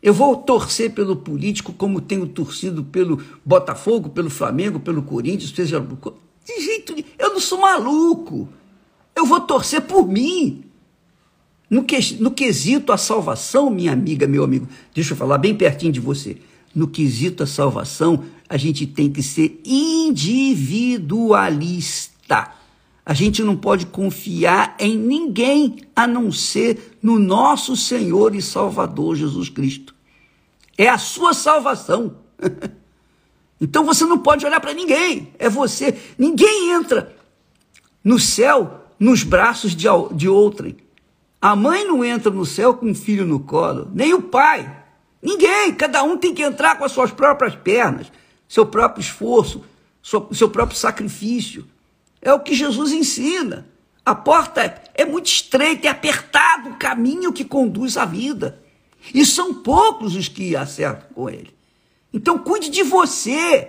Eu 0.00 0.14
vou 0.14 0.36
torcer 0.36 0.92
pelo 0.92 1.16
político 1.16 1.72
como 1.72 2.00
tenho 2.00 2.28
torcido 2.28 2.84
pelo 2.84 3.20
Botafogo, 3.44 4.10
pelo 4.10 4.30
Flamengo, 4.30 4.78
pelo 4.78 5.02
Corinthians, 5.02 5.50
seja 5.50 5.80
de 5.80 6.64
jeito 6.64 6.94
nenhum. 6.94 7.08
Eu 7.18 7.30
não 7.30 7.40
sou 7.40 7.58
maluco. 7.58 8.48
Eu 9.14 9.26
vou 9.26 9.40
torcer 9.40 9.82
por 9.82 10.06
mim. 10.06 10.62
No, 11.68 11.82
que, 11.82 12.14
no 12.20 12.30
quesito 12.30 12.92
a 12.92 12.96
salvação, 12.96 13.68
minha 13.68 13.92
amiga, 13.92 14.26
meu 14.26 14.42
amigo, 14.44 14.66
deixa 14.94 15.12
eu 15.12 15.16
falar 15.16 15.36
bem 15.38 15.54
pertinho 15.54 15.92
de 15.92 16.00
você. 16.00 16.38
No 16.74 16.88
quesito 16.88 17.42
a 17.42 17.46
salvação, 17.46 18.24
a 18.48 18.56
gente 18.56 18.86
tem 18.86 19.10
que 19.10 19.22
ser 19.22 19.60
individualista. 19.64 22.57
A 23.08 23.14
gente 23.14 23.42
não 23.42 23.56
pode 23.56 23.86
confiar 23.86 24.76
em 24.78 24.94
ninguém 24.98 25.76
a 25.96 26.06
não 26.06 26.30
ser 26.30 26.98
no 27.02 27.18
nosso 27.18 27.74
Senhor 27.74 28.34
e 28.34 28.42
Salvador 28.42 29.16
Jesus 29.16 29.48
Cristo. 29.48 29.94
É 30.76 30.90
a 30.90 30.98
sua 30.98 31.32
salvação. 31.32 32.18
então 33.58 33.82
você 33.82 34.04
não 34.04 34.18
pode 34.18 34.44
olhar 34.44 34.60
para 34.60 34.74
ninguém, 34.74 35.32
é 35.38 35.48
você. 35.48 35.98
Ninguém 36.18 36.70
entra 36.70 37.16
no 38.04 38.18
céu 38.18 38.84
nos 39.00 39.22
braços 39.22 39.74
de, 39.74 39.86
de 40.12 40.28
outrem. 40.28 40.76
A 41.40 41.56
mãe 41.56 41.86
não 41.86 42.04
entra 42.04 42.30
no 42.30 42.44
céu 42.44 42.74
com 42.74 42.90
um 42.90 42.94
filho 42.94 43.24
no 43.24 43.40
colo, 43.40 43.90
nem 43.94 44.12
o 44.12 44.20
pai. 44.20 44.84
Ninguém, 45.22 45.72
cada 45.72 46.02
um 46.02 46.18
tem 46.18 46.34
que 46.34 46.42
entrar 46.42 46.76
com 46.76 46.84
as 46.84 46.92
suas 46.92 47.10
próprias 47.10 47.56
pernas, 47.56 48.12
seu 48.46 48.66
próprio 48.66 49.00
esforço, 49.00 49.64
seu 50.30 50.50
próprio 50.50 50.76
sacrifício. 50.76 51.64
É 52.20 52.32
o 52.32 52.40
que 52.40 52.54
Jesus 52.54 52.92
ensina. 52.92 53.66
A 54.04 54.14
porta 54.14 54.82
é 54.94 55.04
muito 55.04 55.26
estreita, 55.26 55.86
é 55.86 55.90
apertado 55.90 56.70
o 56.70 56.76
caminho 56.76 57.32
que 57.32 57.44
conduz 57.44 57.96
à 57.96 58.04
vida. 58.04 58.58
E 59.14 59.24
são 59.24 59.54
poucos 59.54 60.16
os 60.16 60.28
que 60.28 60.56
acertam 60.56 61.08
com 61.14 61.28
ele. 61.28 61.54
Então 62.12 62.38
cuide 62.38 62.70
de 62.70 62.82
você. 62.82 63.68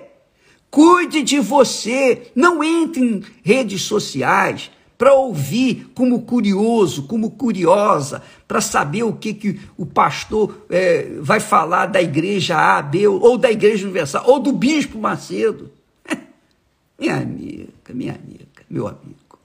Cuide 0.71 1.21
de 1.23 1.39
você. 1.39 2.31
Não 2.35 2.63
entre 2.63 3.01
em 3.01 3.23
redes 3.43 3.81
sociais 3.81 4.71
para 4.97 5.13
ouvir 5.13 5.91
como 5.95 6.23
curioso, 6.23 7.03
como 7.03 7.31
curiosa, 7.31 8.21
para 8.45 8.59
saber 8.59 9.03
o 9.03 9.13
que, 9.13 9.33
que 9.33 9.59
o 9.77 9.85
pastor 9.85 10.65
é, 10.69 11.13
vai 11.21 11.39
falar 11.39 11.85
da 11.85 12.01
igreja 12.01 12.57
A, 12.57 12.81
B, 12.81 13.07
ou 13.07 13.37
da 13.37 13.49
igreja 13.49 13.85
universal, 13.85 14.25
ou 14.27 14.39
do 14.39 14.51
bispo 14.51 14.99
Macedo. 14.99 15.71
Minha 16.99 17.15
amiga, 17.15 17.93
minha 17.93 18.13
amiga, 18.13 18.63
meu 18.69 18.87
amigo, 18.87 19.39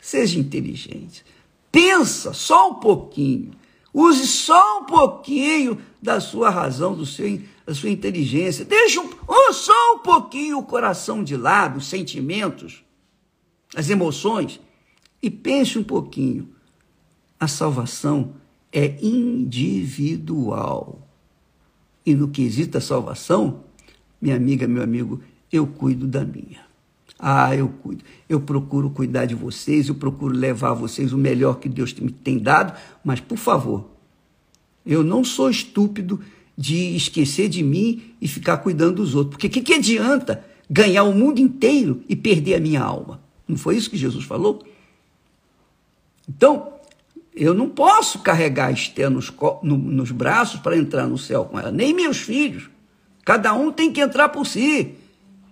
seja 0.00 0.38
inteligente. 0.38 1.24
Pensa 1.72 2.32
só 2.32 2.70
um 2.70 2.74
pouquinho. 2.74 3.52
Use 3.92 4.26
só 4.26 4.80
um 4.80 4.84
pouquinho 4.84 5.80
da 6.02 6.20
sua 6.20 6.50
razão, 6.50 6.94
do 6.94 7.06
seu, 7.06 7.40
da 7.64 7.74
sua 7.74 7.88
inteligência. 7.88 8.64
Deixa 8.64 9.00
um, 9.00 9.10
só 9.52 9.94
um 9.94 10.00
pouquinho 10.00 10.58
o 10.58 10.62
coração 10.62 11.24
de 11.24 11.34
lado, 11.34 11.78
os 11.78 11.86
sentimentos, 11.86 12.84
as 13.74 13.88
emoções 13.88 14.60
e 15.22 15.30
pense 15.30 15.78
um 15.78 15.84
pouquinho. 15.84 16.48
A 17.40 17.48
salvação 17.48 18.34
é 18.70 18.98
individual. 19.02 21.00
E 22.04 22.14
no 22.14 22.28
quesito 22.28 22.72
da 22.72 22.80
salvação, 22.80 23.64
minha 24.20 24.36
amiga, 24.36 24.68
meu 24.68 24.82
amigo, 24.82 25.22
eu 25.50 25.66
cuido 25.66 26.06
da 26.06 26.24
minha. 26.24 26.65
Ah, 27.18 27.54
eu 27.56 27.68
cuido. 27.68 28.04
Eu 28.28 28.40
procuro 28.40 28.90
cuidar 28.90 29.26
de 29.26 29.34
vocês, 29.34 29.88
eu 29.88 29.94
procuro 29.94 30.34
levar 30.34 30.70
a 30.70 30.74
vocês 30.74 31.12
o 31.12 31.18
melhor 31.18 31.58
que 31.58 31.68
Deus 31.68 31.94
me 31.94 32.10
tem 32.10 32.38
dado, 32.38 32.78
mas 33.04 33.20
por 33.20 33.38
favor, 33.38 33.88
eu 34.84 35.02
não 35.02 35.24
sou 35.24 35.50
estúpido 35.50 36.20
de 36.56 36.96
esquecer 36.96 37.48
de 37.48 37.62
mim 37.62 38.14
e 38.20 38.28
ficar 38.28 38.58
cuidando 38.58 38.96
dos 38.96 39.14
outros. 39.14 39.32
Porque 39.32 39.46
o 39.46 39.50
que, 39.50 39.60
que 39.60 39.74
adianta 39.74 40.44
ganhar 40.68 41.04
o 41.04 41.14
mundo 41.14 41.40
inteiro 41.40 42.02
e 42.08 42.14
perder 42.14 42.54
a 42.54 42.60
minha 42.60 42.82
alma? 42.82 43.20
Não 43.46 43.56
foi 43.56 43.76
isso 43.76 43.90
que 43.90 43.96
Jesus 43.96 44.24
falou? 44.24 44.64
Então, 46.28 46.72
eu 47.34 47.52
não 47.52 47.68
posso 47.68 48.20
carregar 48.20 48.68
a 48.68 48.72
Esther 48.72 49.10
nos, 49.10 49.32
no, 49.62 49.76
nos 49.76 50.10
braços 50.10 50.60
para 50.60 50.76
entrar 50.76 51.06
no 51.06 51.18
céu 51.18 51.44
com 51.44 51.58
ela, 51.58 51.70
nem 51.70 51.94
meus 51.94 52.18
filhos. 52.18 52.68
Cada 53.24 53.52
um 53.52 53.70
tem 53.70 53.92
que 53.92 54.00
entrar 54.00 54.28
por 54.30 54.46
si. 54.46 54.94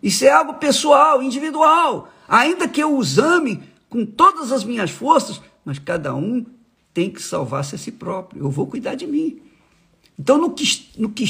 Isso 0.04 0.22
é 0.22 0.30
algo 0.30 0.54
pessoal, 0.54 1.22
individual. 1.22 2.12
Ainda 2.28 2.68
que 2.68 2.82
eu 2.82 2.94
os 2.94 3.16
ame 3.16 3.62
com 3.88 4.04
todas 4.04 4.52
as 4.52 4.62
minhas 4.62 4.90
forças, 4.90 5.40
mas 5.64 5.78
cada 5.78 6.14
um 6.14 6.44
tem 6.92 7.10
que 7.10 7.22
salvar-se 7.22 7.74
a 7.74 7.78
si 7.78 7.90
próprio. 7.90 8.42
Eu 8.42 8.50
vou 8.50 8.66
cuidar 8.66 8.96
de 8.96 9.06
mim. 9.06 9.40
Então, 10.18 10.36
no 10.36 10.50
que, 10.50 10.64
no, 10.98 11.08
que, 11.08 11.24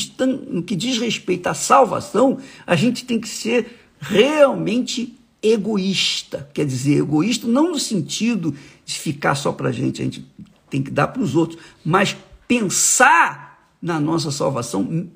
no 0.48 0.62
que 0.64 0.74
diz 0.74 0.98
respeito 0.98 1.46
à 1.46 1.54
salvação, 1.54 2.38
a 2.66 2.74
gente 2.74 3.04
tem 3.04 3.20
que 3.20 3.28
ser 3.28 3.78
realmente 4.00 5.16
egoísta. 5.40 6.50
Quer 6.52 6.66
dizer, 6.66 6.98
egoísta 6.98 7.46
não 7.46 7.70
no 7.70 7.78
sentido 7.78 8.56
de 8.84 8.98
ficar 8.98 9.36
só 9.36 9.52
para 9.52 9.68
a 9.68 9.72
gente, 9.72 10.02
a 10.02 10.04
gente 10.04 10.26
tem 10.68 10.82
que 10.82 10.90
dar 10.90 11.06
para 11.06 11.22
os 11.22 11.36
outros, 11.36 11.62
mas 11.84 12.16
pensar 12.48 13.70
na 13.80 14.00
nossa 14.00 14.32
salvação, 14.32 15.08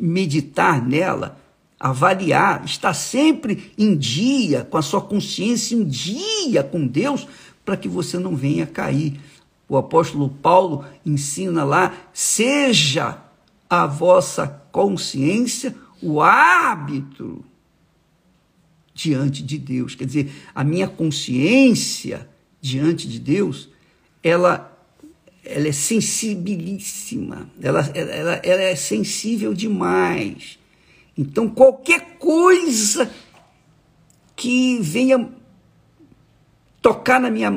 meditar 0.00 0.82
nela, 0.82 1.38
avaliar, 1.78 2.64
estar 2.64 2.94
sempre 2.94 3.72
em 3.78 3.96
dia, 3.96 4.64
com 4.64 4.76
a 4.76 4.82
sua 4.82 5.00
consciência 5.00 5.74
em 5.74 5.84
dia 5.84 6.62
com 6.62 6.86
Deus, 6.86 7.26
para 7.64 7.76
que 7.76 7.88
você 7.88 8.18
não 8.18 8.34
venha 8.34 8.66
cair. 8.66 9.20
O 9.68 9.76
apóstolo 9.76 10.28
Paulo 10.28 10.84
ensina 11.04 11.64
lá: 11.64 11.94
seja 12.12 13.18
a 13.68 13.86
vossa 13.86 14.46
consciência 14.72 15.74
o 16.00 16.20
árbitro 16.20 17.44
diante 18.94 19.42
de 19.42 19.58
Deus. 19.58 19.94
Quer 19.94 20.06
dizer, 20.06 20.32
a 20.54 20.64
minha 20.64 20.88
consciência 20.88 22.28
diante 22.60 23.08
de 23.08 23.18
Deus, 23.18 23.68
ela, 24.22 24.76
ela 25.44 25.68
é 25.68 25.72
sensibilíssima, 25.72 27.48
ela, 27.60 27.80
ela, 27.94 28.32
ela 28.42 28.62
é 28.62 28.74
sensível 28.74 29.54
demais. 29.54 30.57
Então, 31.18 31.48
qualquer 31.48 32.16
coisa 32.18 33.10
que 34.36 34.78
venha 34.80 35.28
tocar 36.80 37.20
na 37.20 37.28
minha 37.28 37.50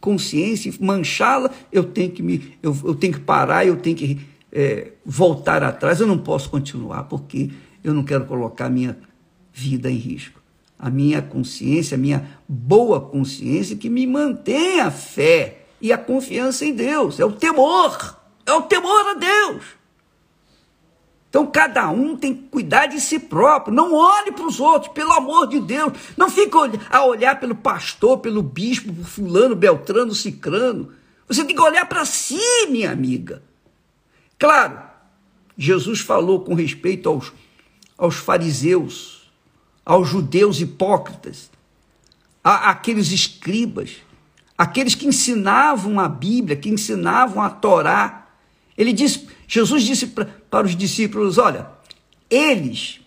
consciência, 0.00 0.72
manchá-la, 0.80 1.50
eu 1.70 1.84
tenho 1.84 2.10
que 2.10 2.22
me, 2.22 2.56
eu, 2.62 2.74
eu, 2.84 2.94
tenho 2.94 3.12
que 3.12 3.20
parar, 3.20 3.66
eu 3.66 3.76
tenho 3.76 3.94
que 3.94 4.26
é, 4.50 4.92
voltar 5.04 5.62
atrás. 5.62 6.00
Eu 6.00 6.06
não 6.06 6.16
posso 6.16 6.48
continuar 6.48 7.04
porque 7.04 7.50
eu 7.84 7.92
não 7.92 8.02
quero 8.02 8.24
colocar 8.24 8.70
minha 8.70 8.98
vida 9.52 9.90
em 9.90 9.96
risco 9.96 10.42
a 10.82 10.90
minha 10.90 11.22
consciência, 11.22 11.94
a 11.94 11.98
minha 11.98 12.28
boa 12.48 13.00
consciência 13.00 13.76
que 13.76 13.88
me 13.88 14.04
mantém 14.04 14.80
a 14.80 14.90
fé 14.90 15.66
e 15.80 15.92
a 15.92 15.96
confiança 15.96 16.64
em 16.64 16.74
Deus. 16.74 17.20
É 17.20 17.24
o 17.24 17.30
temor, 17.30 18.18
é 18.44 18.52
o 18.52 18.62
temor 18.62 19.10
a 19.10 19.14
Deus. 19.14 19.62
Então 21.32 21.46
cada 21.46 21.88
um 21.88 22.14
tem 22.14 22.34
que 22.34 22.42
cuidar 22.48 22.84
de 22.88 23.00
si 23.00 23.18
próprio. 23.18 23.74
Não 23.74 23.94
olhe 23.94 24.32
para 24.32 24.46
os 24.46 24.60
outros, 24.60 24.92
pelo 24.92 25.12
amor 25.12 25.48
de 25.48 25.60
Deus. 25.60 25.94
Não 26.14 26.28
fique 26.28 26.54
a 26.90 27.04
olhar 27.06 27.40
pelo 27.40 27.54
pastor, 27.54 28.18
pelo 28.18 28.42
bispo, 28.42 28.92
por 28.92 29.06
fulano, 29.06 29.56
beltrano, 29.56 30.14
cicrano. 30.14 30.92
Você 31.26 31.42
tem 31.42 31.56
que 31.56 31.62
olhar 31.62 31.88
para 31.88 32.04
si, 32.04 32.38
minha 32.68 32.92
amiga. 32.92 33.42
Claro, 34.38 34.78
Jesus 35.56 36.00
falou 36.00 36.40
com 36.40 36.52
respeito 36.52 37.08
aos, 37.08 37.32
aos 37.96 38.16
fariseus 38.16 39.22
aos 39.84 40.08
judeus 40.08 40.60
hipócritas, 40.60 41.50
a, 42.42 42.70
aqueles 42.70 43.10
escribas, 43.10 43.96
aqueles 44.56 44.94
que 44.94 45.06
ensinavam 45.06 45.98
a 45.98 46.08
Bíblia, 46.08 46.56
que 46.56 46.68
ensinavam 46.68 47.42
a 47.42 47.50
Torá. 47.50 48.28
Ele 48.76 48.92
disse, 48.92 49.28
Jesus 49.46 49.82
disse 49.82 50.08
pra, 50.08 50.28
para 50.52 50.66
os 50.66 50.76
discípulos: 50.76 51.38
olha, 51.38 51.66
eles, 52.28 53.00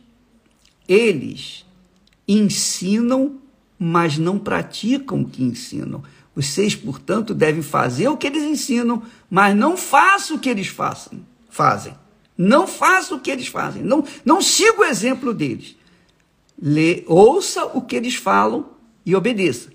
eles 0.90 1.64
ensinam, 2.28 3.40
mas 3.78 4.18
não 4.18 4.40
praticam 4.40 5.22
o 5.22 5.30
que 5.30 5.44
ensinam. 5.44 6.04
Vocês, 6.36 6.76
portanto, 6.76 7.36
devem 7.36 7.62
fazer 7.62 8.08
o 8.08 8.18
que 8.18 8.26
eles 8.26 8.42
ensinam, 8.42 9.04
mas 9.30 9.56
não 9.56 9.78
façam 9.78 10.38
o 10.38 10.40
que 10.40 10.50
eles 10.50 10.68
façam, 10.68 11.20
fazem. 11.48 11.94
Não 12.36 12.68
façam 12.68 13.18
o 13.18 13.22
que 13.22 13.30
eles 13.30 13.48
fazem. 13.48 13.84
Não, 13.84 14.04
não 14.26 14.42
siga 14.42 14.82
o 14.82 14.84
exemplo 14.84 15.32
deles. 15.32 15.78
Lê, 16.60 17.04
ouça 17.06 17.66
o 17.66 17.82
que 17.82 17.96
eles 17.96 18.16
falam 18.16 18.72
e 19.06 19.16
obedeça. 19.16 19.70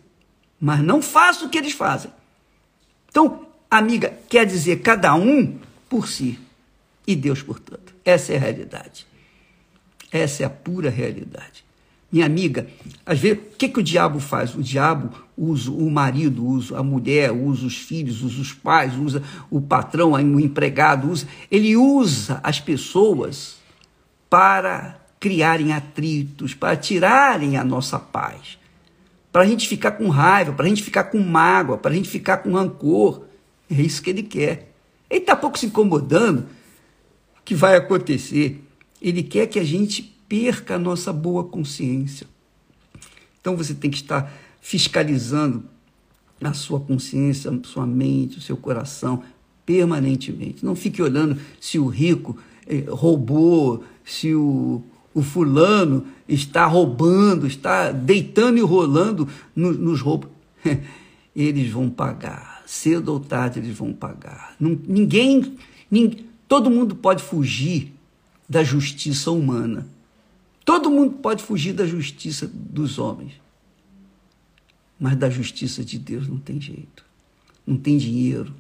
Mas 0.61 0.80
não 0.80 1.00
faça 1.00 1.46
o 1.46 1.48
que 1.48 1.56
eles 1.56 1.72
fazem. 1.72 2.12
Então, 3.09 3.46
amiga, 3.70 4.18
quer 4.28 4.44
dizer 4.44 4.83
cada 4.83 5.14
um 5.14 5.56
por 5.88 6.06
si 6.06 6.38
e 7.12 7.16
Deus 7.16 7.42
por 7.42 7.59
tanto. 7.59 7.94
Essa 8.05 8.33
é 8.33 8.37
a 8.37 8.40
realidade. 8.40 9.07
Essa 10.12 10.42
é 10.42 10.46
a 10.46 10.51
pura 10.51 10.90
realidade. 10.90 11.64
Minha 12.12 12.27
amiga, 12.27 12.66
às 13.07 13.20
vezes, 13.20 13.38
o 13.38 13.57
que, 13.57 13.68
que 13.68 13.79
o 13.79 13.83
diabo 13.83 14.18
faz? 14.18 14.55
O 14.57 14.62
diabo 14.62 15.11
usa 15.37 15.70
o 15.70 15.88
marido, 15.88 16.44
usa 16.44 16.77
a 16.77 16.83
mulher, 16.83 17.31
usa 17.31 17.64
os 17.64 17.77
filhos, 17.77 18.23
usa 18.23 18.42
os 18.42 18.53
pais, 18.53 18.96
usa 18.96 19.23
o 19.49 19.61
patrão, 19.61 20.12
o 20.12 20.40
empregado, 20.40 21.09
usa. 21.09 21.29
Ele 21.49 21.77
usa 21.77 22.40
as 22.42 22.59
pessoas 22.59 23.59
para 24.29 24.99
criarem 25.20 25.73
atritos, 25.73 26.53
para 26.53 26.77
tirarem 26.77 27.57
a 27.57 27.62
nossa 27.62 27.99
paz, 27.99 28.59
para 29.31 29.42
a 29.42 29.46
gente 29.46 29.68
ficar 29.68 29.92
com 29.92 30.09
raiva, 30.09 30.53
para 30.53 30.66
a 30.66 30.68
gente 30.68 30.83
ficar 30.83 31.05
com 31.05 31.18
mágoa, 31.20 31.79
para 31.79 31.92
a 31.92 31.94
gente 31.94 32.09
ficar 32.09 32.38
com 32.38 32.55
rancor. 32.55 33.23
É 33.70 33.75
isso 33.75 34.03
que 34.03 34.11
ele 34.11 34.25
quer. 34.25 34.73
Ele 35.09 35.20
está 35.20 35.37
pouco 35.37 35.57
se 35.57 35.66
incomodando 35.66 36.46
que 37.44 37.55
vai 37.55 37.76
acontecer. 37.76 38.62
Ele 39.00 39.22
quer 39.22 39.46
que 39.46 39.59
a 39.59 39.64
gente 39.64 40.03
perca 40.29 40.76
a 40.76 40.79
nossa 40.79 41.12
boa 41.12 41.44
consciência. 41.44 42.26
Então 43.40 43.57
você 43.57 43.74
tem 43.74 43.90
que 43.90 43.96
estar 43.96 44.33
fiscalizando 44.61 45.64
a 46.42 46.53
sua 46.53 46.81
consciência, 46.81 47.50
a 47.50 47.66
sua 47.66 47.87
mente, 47.87 48.38
o 48.38 48.40
seu 48.40 48.57
coração 48.57 49.22
permanentemente. 49.64 50.64
Não 50.64 50.74
fique 50.74 51.03
olhando 51.03 51.38
se 51.61 51.79
o 51.79 51.87
rico 51.87 52.37
eh, 52.66 52.85
roubou, 52.88 53.85
se 54.05 54.35
o, 54.35 54.83
o 55.14 55.22
fulano 55.22 56.07
está 56.29 56.66
roubando, 56.66 57.46
está 57.46 57.92
deitando 57.92 58.59
e 58.59 58.62
rolando 58.62 59.29
no, 59.55 59.72
nos 59.72 60.00
roubos. 60.00 60.31
Eles 61.35 61.70
vão 61.70 61.88
pagar, 61.88 62.62
cedo 62.66 63.12
ou 63.12 63.20
tarde 63.20 63.61
eles 63.61 63.79
vão 63.79 63.92
pagar. 63.92 64.57
Ninguém, 64.59 65.57
ninguém, 65.88 66.26
todo 66.51 66.69
mundo 66.69 66.97
pode 66.97 67.23
fugir 67.23 67.93
da 68.49 68.65
justiça 68.65 69.31
humana. 69.31 69.87
Todo 70.65 70.91
mundo 70.91 71.19
pode 71.19 71.45
fugir 71.45 71.73
da 71.73 71.87
justiça 71.87 72.51
dos 72.53 72.99
homens. 72.99 73.35
Mas 74.99 75.17
da 75.17 75.31
justiça 75.31 75.85
de 75.85 75.97
Deus 75.97 76.27
não 76.27 76.39
tem 76.39 76.61
jeito. 76.61 77.05
Não 77.65 77.77
tem 77.77 77.97
dinheiro, 77.97 78.53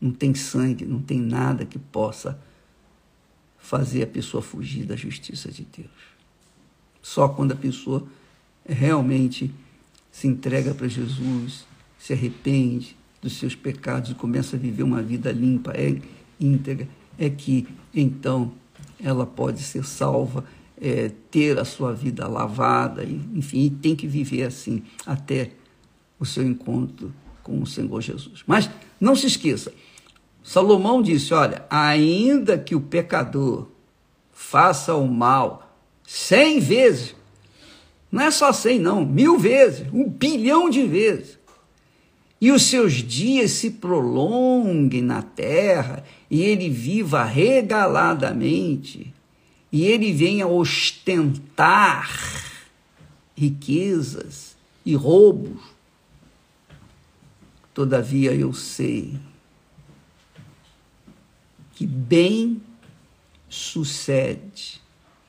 não 0.00 0.10
tem 0.10 0.34
sangue, 0.34 0.84
não 0.84 1.00
tem 1.00 1.20
nada 1.20 1.64
que 1.64 1.78
possa 1.78 2.36
fazer 3.56 4.02
a 4.02 4.06
pessoa 4.08 4.42
fugir 4.42 4.84
da 4.84 4.96
justiça 4.96 5.48
de 5.48 5.64
Deus. 5.64 5.90
Só 7.00 7.28
quando 7.28 7.52
a 7.52 7.56
pessoa 7.56 8.04
realmente 8.68 9.54
se 10.10 10.26
entrega 10.26 10.74
para 10.74 10.88
Jesus, 10.88 11.64
se 12.00 12.12
arrepende 12.12 12.96
dos 13.22 13.38
seus 13.38 13.54
pecados 13.54 14.10
e 14.10 14.14
começa 14.14 14.56
a 14.56 14.58
viver 14.58 14.82
uma 14.82 15.00
vida 15.00 15.30
limpa, 15.30 15.70
é 15.76 16.02
íntegra, 16.40 16.88
é 17.18 17.28
que 17.28 17.66
então 17.94 18.52
ela 19.02 19.26
pode 19.26 19.62
ser 19.62 19.84
salva, 19.84 20.44
é, 20.80 21.10
ter 21.30 21.58
a 21.58 21.64
sua 21.64 21.92
vida 21.92 22.26
lavada, 22.26 23.04
enfim, 23.04 23.64
e 23.64 23.70
tem 23.70 23.96
que 23.96 24.06
viver 24.06 24.44
assim 24.44 24.82
até 25.04 25.50
o 26.18 26.24
seu 26.24 26.44
encontro 26.44 27.12
com 27.42 27.60
o 27.60 27.66
Senhor 27.66 28.00
Jesus. 28.00 28.42
Mas 28.46 28.70
não 29.00 29.16
se 29.16 29.26
esqueça, 29.26 29.72
Salomão 30.42 31.02
disse: 31.02 31.34
olha, 31.34 31.64
ainda 31.68 32.56
que 32.56 32.74
o 32.74 32.80
pecador 32.80 33.68
faça 34.32 34.94
o 34.94 35.08
mal 35.08 35.76
cem 36.06 36.60
vezes, 36.60 37.14
não 38.10 38.22
é 38.22 38.30
só 38.30 38.52
cem, 38.52 38.78
não, 38.78 39.04
mil 39.04 39.38
vezes, 39.38 39.86
um 39.92 40.08
bilhão 40.08 40.70
de 40.70 40.84
vezes 40.84 41.38
e 42.40 42.52
os 42.52 42.62
seus 42.62 42.94
dias 42.94 43.52
se 43.52 43.70
prolonguem 43.70 45.02
na 45.02 45.22
terra, 45.22 46.04
e 46.30 46.42
ele 46.42 46.68
viva 46.68 47.24
regaladamente, 47.24 49.12
e 49.70 49.84
ele 49.84 50.12
venha 50.12 50.46
ostentar 50.46 52.10
riquezas 53.36 54.56
e 54.84 54.94
roubos. 54.94 55.60
Todavia 57.72 58.34
eu 58.34 58.52
sei 58.52 59.18
que 61.74 61.86
bem 61.86 62.60
sucede, 63.48 64.80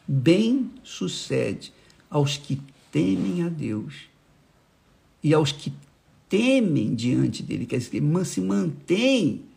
bem 0.07 0.71
sucede 0.83 1.71
aos 2.09 2.37
que 2.37 2.59
temem 2.91 3.43
a 3.43 3.49
Deus 3.49 4.09
e 5.23 5.33
aos 5.33 5.51
que 5.51 5.71
temem 6.27 6.95
diante 6.95 7.43
dele, 7.43 7.65
quer 7.65 7.77
dizer, 7.77 8.01
se 8.25 8.41
mantém 8.41 9.48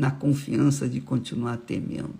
na 0.00 0.10
confiança 0.10 0.88
de 0.88 0.98
continuar 0.98 1.58
temendo. 1.58 2.14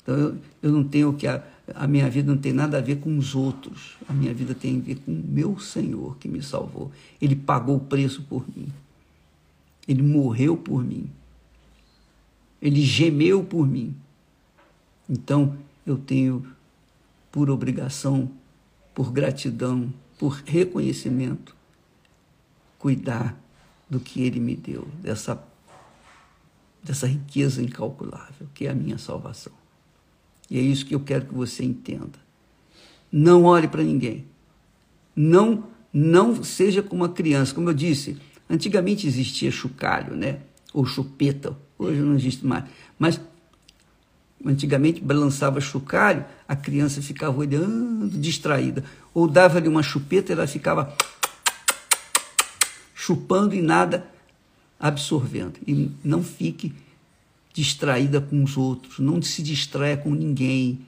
Então 0.00 0.14
eu, 0.14 0.38
eu 0.62 0.70
não 0.70 0.84
tenho 0.84 1.12
que. 1.14 1.26
A, 1.26 1.42
a 1.74 1.88
minha 1.88 2.08
vida 2.08 2.32
não 2.32 2.40
tem 2.40 2.52
nada 2.52 2.78
a 2.78 2.80
ver 2.80 3.00
com 3.00 3.18
os 3.18 3.34
outros. 3.34 3.96
A 4.08 4.12
minha 4.12 4.32
vida 4.32 4.54
tem 4.54 4.78
a 4.78 4.80
ver 4.80 4.96
com 5.04 5.10
o 5.10 5.24
meu 5.26 5.58
Senhor 5.58 6.16
que 6.18 6.28
me 6.28 6.40
salvou. 6.40 6.92
Ele 7.20 7.34
pagou 7.34 7.76
o 7.76 7.80
preço 7.80 8.22
por 8.22 8.46
mim. 8.56 8.68
Ele 9.88 10.00
morreu 10.00 10.56
por 10.56 10.84
mim. 10.84 11.10
Ele 12.60 12.82
gemeu 12.82 13.42
por 13.42 13.66
mim. 13.66 13.92
Então 15.10 15.56
eu 15.84 15.98
tenho, 15.98 16.46
por 17.32 17.50
obrigação, 17.50 18.30
por 18.94 19.10
gratidão, 19.10 19.92
por 20.20 20.40
reconhecimento, 20.46 21.56
cuidar 22.78 23.36
do 23.90 23.98
que 23.98 24.22
Ele 24.22 24.38
me 24.38 24.54
deu, 24.54 24.86
dessa, 25.02 25.42
dessa 26.82 27.06
riqueza 27.06 27.62
incalculável, 27.62 28.48
que 28.54 28.66
é 28.66 28.70
a 28.70 28.74
minha 28.74 28.98
salvação. 28.98 29.52
E 30.50 30.58
é 30.58 30.60
isso 30.60 30.84
que 30.84 30.94
eu 30.94 31.00
quero 31.00 31.26
que 31.26 31.34
você 31.34 31.64
entenda. 31.64 32.18
Não 33.10 33.44
olhe 33.44 33.68
para 33.68 33.82
ninguém. 33.82 34.26
Não, 35.14 35.64
não 35.92 36.42
seja 36.42 36.82
como 36.82 37.02
uma 37.02 37.08
criança. 37.08 37.54
Como 37.54 37.70
eu 37.70 37.74
disse, 37.74 38.18
antigamente 38.50 39.06
existia 39.06 39.50
chocalho, 39.50 40.16
né? 40.16 40.40
Ou 40.74 40.84
chupeta. 40.84 41.56
Hoje 41.78 42.00
não 42.00 42.14
existe 42.14 42.44
mais. 42.44 42.64
Mas 42.98 43.20
antigamente 44.44 45.00
balançava 45.00 45.60
chocalho, 45.60 46.24
a 46.48 46.56
criança 46.56 47.00
ficava 47.00 47.38
olhando, 47.38 48.18
distraída. 48.18 48.84
Ou 49.14 49.28
dava-lhe 49.28 49.68
uma 49.68 49.82
chupeta, 49.82 50.32
ela 50.32 50.46
ficava 50.46 50.94
chupando 52.94 53.54
e 53.54 53.62
nada 53.62 54.11
absorvendo. 54.82 55.60
E 55.64 55.88
não 56.02 56.24
fique 56.24 56.74
distraída 57.54 58.20
com 58.20 58.42
os 58.42 58.56
outros, 58.56 58.98
não 58.98 59.22
se 59.22 59.42
distraia 59.42 59.96
com 59.96 60.10
ninguém, 60.10 60.80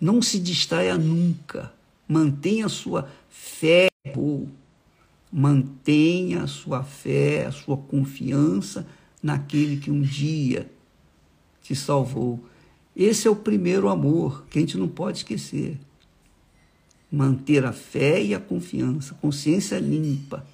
não 0.00 0.22
se 0.22 0.40
distraia 0.40 0.96
nunca. 0.96 1.70
Mantenha 2.08 2.66
a 2.66 2.70
sua 2.70 3.08
fé, 3.28 3.88
mantenha 5.30 6.44
a 6.44 6.46
sua 6.46 6.82
fé, 6.82 7.46
a 7.46 7.52
sua 7.52 7.76
confiança 7.76 8.86
naquele 9.22 9.76
que 9.76 9.90
um 9.90 10.00
dia 10.00 10.70
te 11.62 11.76
salvou. 11.76 12.42
Esse 12.96 13.28
é 13.28 13.30
o 13.30 13.36
primeiro 13.36 13.88
amor 13.88 14.46
que 14.48 14.58
a 14.58 14.60
gente 14.60 14.78
não 14.78 14.88
pode 14.88 15.18
esquecer. 15.18 15.78
Manter 17.10 17.64
a 17.66 17.72
fé 17.72 18.22
e 18.22 18.34
a 18.34 18.40
confiança, 18.40 19.14
consciência 19.14 19.78
limpa 19.78 20.46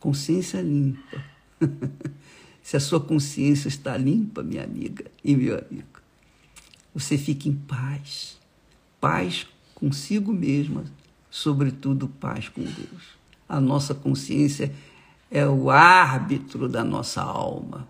Consciência 0.00 0.60
limpa. 0.60 1.37
Se 2.62 2.76
a 2.76 2.80
sua 2.80 3.00
consciência 3.00 3.68
está 3.68 3.96
limpa, 3.96 4.42
minha 4.42 4.62
amiga 4.62 5.06
e 5.24 5.34
meu 5.34 5.54
amigo, 5.54 6.02
você 6.94 7.16
fica 7.16 7.48
em 7.48 7.54
paz. 7.54 8.38
Paz 9.00 9.46
consigo 9.74 10.32
mesma, 10.32 10.84
sobretudo 11.30 12.08
paz 12.08 12.48
com 12.48 12.62
Deus. 12.62 13.18
A 13.48 13.60
nossa 13.60 13.94
consciência 13.94 14.72
é 15.30 15.46
o 15.46 15.70
árbitro 15.70 16.68
da 16.68 16.82
nossa 16.82 17.22
alma, 17.22 17.86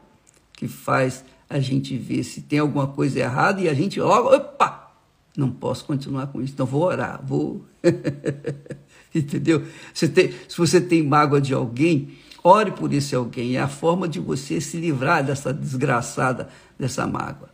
que 0.52 0.68
faz 0.68 1.24
a 1.48 1.58
gente 1.58 1.96
ver 1.96 2.22
se 2.24 2.42
tem 2.42 2.58
alguma 2.58 2.86
coisa 2.86 3.18
errada 3.18 3.60
e 3.60 3.68
a 3.68 3.74
gente 3.74 4.00
logo, 4.00 4.34
opa, 4.34 4.92
não 5.36 5.50
posso 5.50 5.84
continuar 5.84 6.26
com 6.26 6.42
isso, 6.42 6.52
então 6.52 6.66
vou 6.66 6.82
orar, 6.82 7.24
vou. 7.24 7.64
Entendeu? 9.14 9.66
Você 9.94 10.08
tem, 10.08 10.32
se 10.46 10.58
você 10.58 10.80
tem 10.80 11.02
mágoa 11.02 11.40
de 11.40 11.54
alguém, 11.54 12.10
ore 12.42 12.72
por 12.72 12.92
esse 12.92 13.14
alguém. 13.14 13.56
É 13.56 13.60
a 13.60 13.68
forma 13.68 14.08
de 14.08 14.20
você 14.20 14.60
se 14.60 14.78
livrar 14.78 15.24
dessa 15.24 15.52
desgraçada, 15.52 16.48
dessa 16.78 17.06
mágoa. 17.06 17.50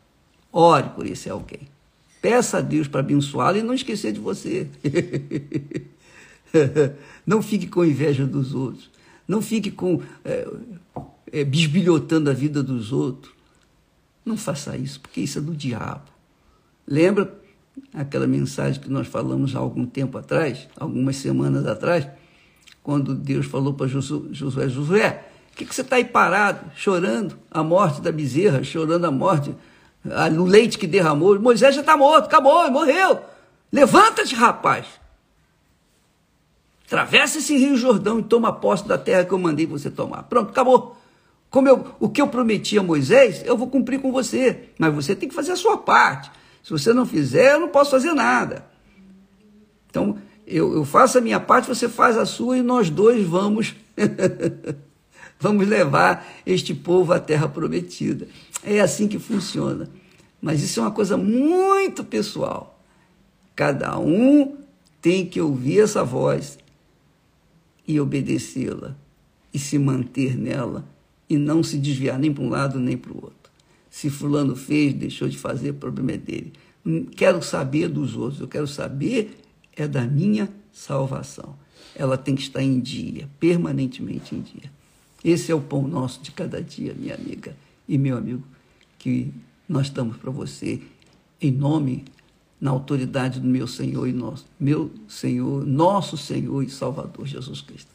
Ore 0.53 0.89
por 0.91 1.07
esse 1.07 1.29
alguém. 1.29 1.69
Peça 2.21 2.59
a 2.59 2.61
Deus 2.61 2.89
para 2.89 3.01
abençoá-lo 3.01 3.59
e 3.59 3.63
não 3.63 3.75
esquecer 3.75 4.13
de 4.13 4.21
você. 4.21 4.69
não 7.27 7.43
fique 7.43 7.67
com 7.67 7.85
inveja 7.85 8.27
dos 8.27 8.55
outros. 8.55 8.91
Não 9.27 9.43
fique 9.43 9.71
com 9.71 10.03
é, 10.25 10.47
é, 11.33 11.45
bisbilhotando 11.45 12.31
a 12.31 12.33
vida 12.33 12.63
dos 12.63 12.93
outros. 12.93 13.33
Não 14.25 14.37
faça 14.37 14.77
isso, 14.77 15.01
porque 15.01 15.21
isso 15.21 15.39
é 15.39 15.43
do 15.43 15.55
diabo. 15.55 16.05
Lembra 16.87 17.35
aquela 17.93 18.27
mensagem 18.27 18.81
que 18.81 18.91
nós 18.91 19.07
falamos 19.07 19.55
há 19.55 19.59
algum 19.59 19.85
tempo 19.85 20.17
atrás, 20.17 20.69
algumas 20.77 21.17
semanas 21.17 21.67
atrás, 21.67 22.07
quando 22.85 23.15
Deus 23.15 23.47
falou 23.47 23.73
para 23.73 23.87
Josué, 23.87 24.69
Josué, 24.69 25.25
o 25.51 25.57
que, 25.57 25.65
que, 25.65 25.75
você 25.75 25.81
está 25.81 25.97
aí 25.97 26.05
parado, 26.05 26.71
chorando 26.77 27.39
a 27.51 27.63
morte 27.63 28.03
da 28.03 28.13
bezerra, 28.13 28.63
chorando 28.63 29.07
a 29.07 29.11
morte, 29.11 29.55
no 30.33 30.45
leite 30.45 30.77
que 30.77 30.87
derramou? 30.87 31.41
Moisés 31.41 31.75
já 31.75 31.81
está 31.81 31.97
morto, 31.97 32.27
acabou, 32.27 32.71
morreu. 32.71 33.21
Levanta-te, 33.73 34.35
rapaz. 34.35 34.85
Atravessa 36.87 37.39
esse 37.39 37.57
rio 37.57 37.75
Jordão 37.75 38.19
e 38.19 38.23
toma 38.23 38.53
posse 38.53 38.87
da 38.87 38.99
terra 38.99 39.25
que 39.25 39.33
eu 39.33 39.39
mandei 39.39 39.65
você 39.65 39.91
tomar. 39.91 40.25
Pronto, 40.25 40.51
acabou. 40.51 40.99
Como 41.49 41.67
eu, 41.67 41.95
o 41.99 42.11
que 42.11 42.21
eu 42.21 42.29
prometi 42.29 42.79
a 42.79 42.83
Moisés, 42.83 43.43
eu 43.47 43.57
vou 43.57 43.69
cumprir 43.69 43.99
com 43.99 44.13
você. 44.13 44.69
Mas 44.79 44.95
você 44.95 45.17
tem 45.17 45.27
que 45.27 45.35
fazer 45.35 45.53
a 45.53 45.57
sua 45.57 45.79
parte. 45.79 46.31
Se 46.63 46.71
você 46.71 46.93
não 46.93 47.07
fizer, 47.07 47.55
eu 47.55 47.61
não 47.61 47.69
posso 47.69 47.93
fazer 47.93 48.13
nada. 48.13 48.67
Então, 49.89 50.19
eu, 50.47 50.75
eu 50.75 50.85
faço 50.85 51.19
a 51.19 51.21
minha 51.21 51.41
parte, 51.41 51.69
você 51.69 51.89
faz 51.89 52.17
a 52.17 52.27
sua 52.27 52.59
e 52.59 52.63
nós 52.63 52.91
dois 52.91 53.27
vamos 53.27 53.75
vamos 55.39 55.67
levar 55.67 56.27
este 56.47 56.75
povo 56.75 57.13
à 57.13 57.21
terra 57.21 57.49
prometida. 57.49 58.27
É 58.63 58.81
assim 58.81 59.07
que 59.07 59.19
funciona. 59.19 59.89
Mas 60.41 60.63
isso 60.63 60.81
é 60.81 60.83
uma 60.83 60.91
coisa 60.91 61.17
muito 61.17 62.05
pessoal. 62.05 62.79
Cada 63.55 63.99
um 63.99 64.57
tem 65.01 65.27
que 65.27 65.41
ouvir 65.41 65.81
essa 65.81 66.03
voz 66.03 66.59
e 67.87 68.01
obedecê-la 68.01 68.97
e 69.53 69.59
se 69.59 69.79
manter 69.79 70.37
nela 70.37 70.87
e 71.29 71.37
não 71.37 71.63
se 71.63 71.79
desviar 71.79 72.19
nem 72.19 72.33
para 72.33 72.43
um 72.43 72.49
lado 72.49 72.79
nem 72.79 72.97
para 72.97 73.13
o 73.13 73.17
outro. 73.17 73.51
Se 73.91 74.11
fulano 74.11 74.57
fez, 74.57 74.93
deixou 74.95 75.29
de 75.29 75.39
fazer, 75.39 75.71
o 75.71 75.75
problema 75.75 76.13
é 76.13 76.17
dele. 76.17 76.53
Não 76.85 77.05
quero 77.05 77.41
saber 77.43 77.89
dos 77.89 78.17
outros, 78.17 78.41
eu 78.41 78.49
quero 78.49 78.67
saber 78.67 79.37
é 79.77 79.87
da 79.87 80.03
minha 80.03 80.49
salvação. 80.73 81.57
Ela 81.95 82.17
tem 82.17 82.35
que 82.35 82.43
estar 82.43 82.63
em 82.63 82.81
dia, 82.81 83.29
permanentemente 83.39 84.35
em 84.35 84.41
dia. 84.41 84.71
Esse 85.25 85.51
é 85.51 85.55
o 85.55 85.61
pão 85.61 85.87
nosso 85.87 86.23
de 86.23 86.31
cada 86.31 86.61
dia, 86.61 86.95
minha 86.95 87.15
amiga 87.15 87.57
e 87.89 87.97
meu 87.97 88.17
amigo, 88.17 88.43
que 88.99 89.33
nós 89.69 89.89
damos 89.91 90.17
para 90.17 90.31
você 90.31 90.81
em 91.41 91.51
nome, 91.51 92.05
na 92.61 92.71
autoridade 92.71 93.41
do 93.41 93.47
meu 93.47 93.67
Senhor 93.67 94.07
e 94.07 94.13
nosso, 94.13 94.47
meu 94.59 94.91
Senhor, 95.09 95.67
nosso 95.67 96.17
Senhor 96.17 96.63
e 96.63 96.71
Salvador 96.71 97.27
Jesus 97.27 97.61
Cristo. 97.61 97.95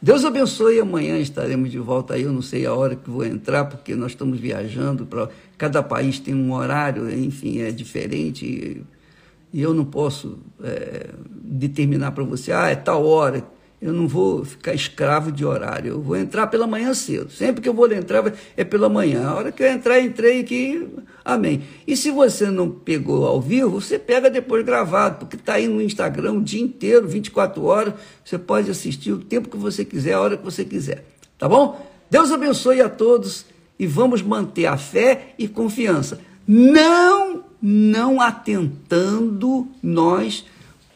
Deus 0.00 0.24
abençoe. 0.24 0.78
Amanhã 0.78 1.18
estaremos 1.18 1.70
de 1.70 1.78
volta 1.78 2.14
aí. 2.14 2.22
Eu 2.22 2.32
não 2.32 2.42
sei 2.42 2.66
a 2.66 2.74
hora 2.74 2.94
que 2.94 3.08
vou 3.08 3.24
entrar, 3.24 3.64
porque 3.64 3.94
nós 3.96 4.12
estamos 4.12 4.38
viajando. 4.38 5.06
Pra... 5.06 5.28
Cada 5.56 5.82
país 5.82 6.20
tem 6.20 6.34
um 6.34 6.52
horário, 6.52 7.10
enfim, 7.10 7.58
é 7.60 7.70
diferente. 7.70 8.82
E 9.56 9.62
eu 9.62 9.72
não 9.72 9.86
posso 9.86 10.38
é, 10.62 11.08
determinar 11.30 12.12
para 12.12 12.22
você, 12.24 12.52
ah, 12.52 12.68
é 12.68 12.74
tal 12.74 13.06
hora 13.06 13.42
eu 13.80 13.90
não 13.90 14.06
vou 14.06 14.44
ficar 14.44 14.74
escravo 14.74 15.32
de 15.32 15.46
horário. 15.46 15.92
Eu 15.92 16.02
vou 16.02 16.14
entrar 16.14 16.46
pela 16.48 16.66
manhã 16.66 16.92
cedo. 16.92 17.30
Sempre 17.30 17.62
que 17.62 17.68
eu 17.68 17.72
vou 17.72 17.90
entrar 17.90 18.22
é 18.54 18.64
pela 18.64 18.90
manhã. 18.90 19.28
A 19.28 19.34
hora 19.34 19.52
que 19.52 19.62
eu 19.62 19.66
entrar, 19.66 19.98
entrei 19.98 20.40
aqui. 20.40 20.86
Amém. 21.24 21.62
E 21.86 21.96
se 21.96 22.10
você 22.10 22.50
não 22.50 22.70
pegou 22.70 23.26
ao 23.26 23.40
vivo, 23.40 23.80
você 23.80 23.98
pega 23.98 24.28
depois 24.28 24.62
gravado, 24.62 25.20
porque 25.20 25.36
está 25.36 25.54
aí 25.54 25.68
no 25.68 25.80
Instagram 25.80 26.34
o 26.34 26.42
dia 26.42 26.60
inteiro, 26.60 27.08
24 27.08 27.64
horas. 27.64 27.94
Você 28.22 28.36
pode 28.36 28.70
assistir 28.70 29.12
o 29.12 29.18
tempo 29.18 29.48
que 29.48 29.56
você 29.56 29.86
quiser, 29.86 30.12
a 30.12 30.20
hora 30.20 30.36
que 30.36 30.44
você 30.44 30.66
quiser. 30.66 31.02
Tá 31.38 31.48
bom? 31.48 31.90
Deus 32.10 32.30
abençoe 32.30 32.82
a 32.82 32.90
todos 32.90 33.46
e 33.78 33.86
vamos 33.86 34.20
manter 34.20 34.66
a 34.66 34.76
fé 34.76 35.34
e 35.38 35.48
confiança. 35.48 36.20
Não, 36.46 37.15
não 37.68 38.20
atentando 38.20 39.66
nós 39.82 40.44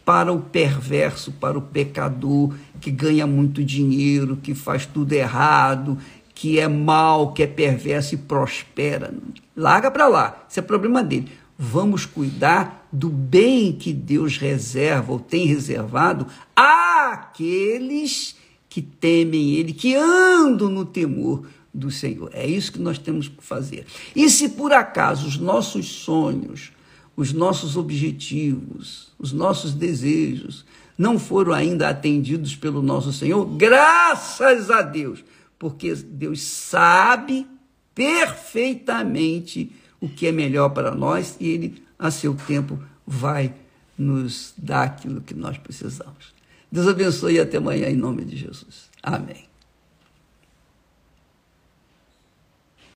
para 0.05 0.33
o 0.33 0.41
perverso, 0.41 1.33
para 1.33 1.59
o 1.59 1.63
pecador 1.63 2.55
que 2.81 2.93
ganha 2.93 3.27
muito 3.27 3.65
dinheiro, 3.65 4.37
que 4.37 4.55
faz 4.55 4.87
tudo 4.87 5.13
errado, 5.13 5.99
que 6.33 6.61
é 6.61 6.69
mal, 6.69 7.33
que 7.33 7.43
é 7.43 7.47
perverso 7.49 8.15
e 8.15 8.19
prospera. 8.19 9.13
Larga 9.57 9.91
para 9.91 10.07
lá, 10.07 10.47
isso 10.49 10.61
é 10.61 10.63
problema 10.63 11.03
dele. 11.03 11.33
Vamos 11.59 12.07
cuidar 12.07 12.87
do 12.93 13.09
bem 13.09 13.73
que 13.73 13.93
Deus 13.93 14.39
reserva 14.39 15.11
ou 15.11 15.19
tem 15.19 15.47
reservado 15.47 16.25
àqueles 16.55 18.37
que 18.69 18.81
temem 18.81 19.55
Ele, 19.55 19.73
que 19.73 19.97
andam 19.97 20.71
no 20.71 20.85
temor 20.85 21.45
do 21.73 21.91
Senhor. 21.91 22.31
É 22.33 22.47
isso 22.47 22.73
que 22.73 22.81
nós 22.81 22.99
temos 22.99 23.29
que 23.29 23.43
fazer. 23.43 23.87
E 24.15 24.29
se 24.29 24.51
por 24.51 24.73
acaso 24.73 25.27
os 25.27 25.39
nossos 25.39 25.87
sonhos, 25.89 26.73
os 27.17 27.33
nossos 27.33 27.77
objetivos, 27.77 29.13
os 29.19 29.33
nossos 29.33 29.75
desejos 29.75 30.65
não 30.97 31.19
foram 31.19 31.53
ainda 31.53 31.89
atendidos 31.89 32.55
pelo 32.55 32.83
nosso 32.83 33.13
Senhor, 33.13 33.45
graças 33.57 34.71
a 34.71 34.83
Deus, 34.83 35.25
porque 35.59 35.95
Deus 35.95 36.43
sabe 36.43 37.47
perfeitamente 37.95 39.73
o 40.01 40.09
que 40.09 40.27
é 40.27 40.33
melhor 40.33 40.71
para 40.71 40.95
nós 40.95 41.37
e 41.41 41.49
Ele, 41.49 41.83
a 41.99 42.11
seu 42.11 42.35
tempo, 42.35 42.79
vai 43.07 43.55
nos 43.97 44.55
dar 44.57 44.85
aquilo 44.85 45.21
que 45.21 45.35
nós 45.35 45.59
precisamos. 45.59 46.35
Deus 46.73 46.87
abençoe 46.87 47.35
e 47.35 47.41
até 47.41 47.59
amanhã, 47.59 47.89
em 47.89 47.97
nome 47.97 48.25
de 48.25 48.37
Jesus. 48.37 48.89
Amém. 49.03 49.50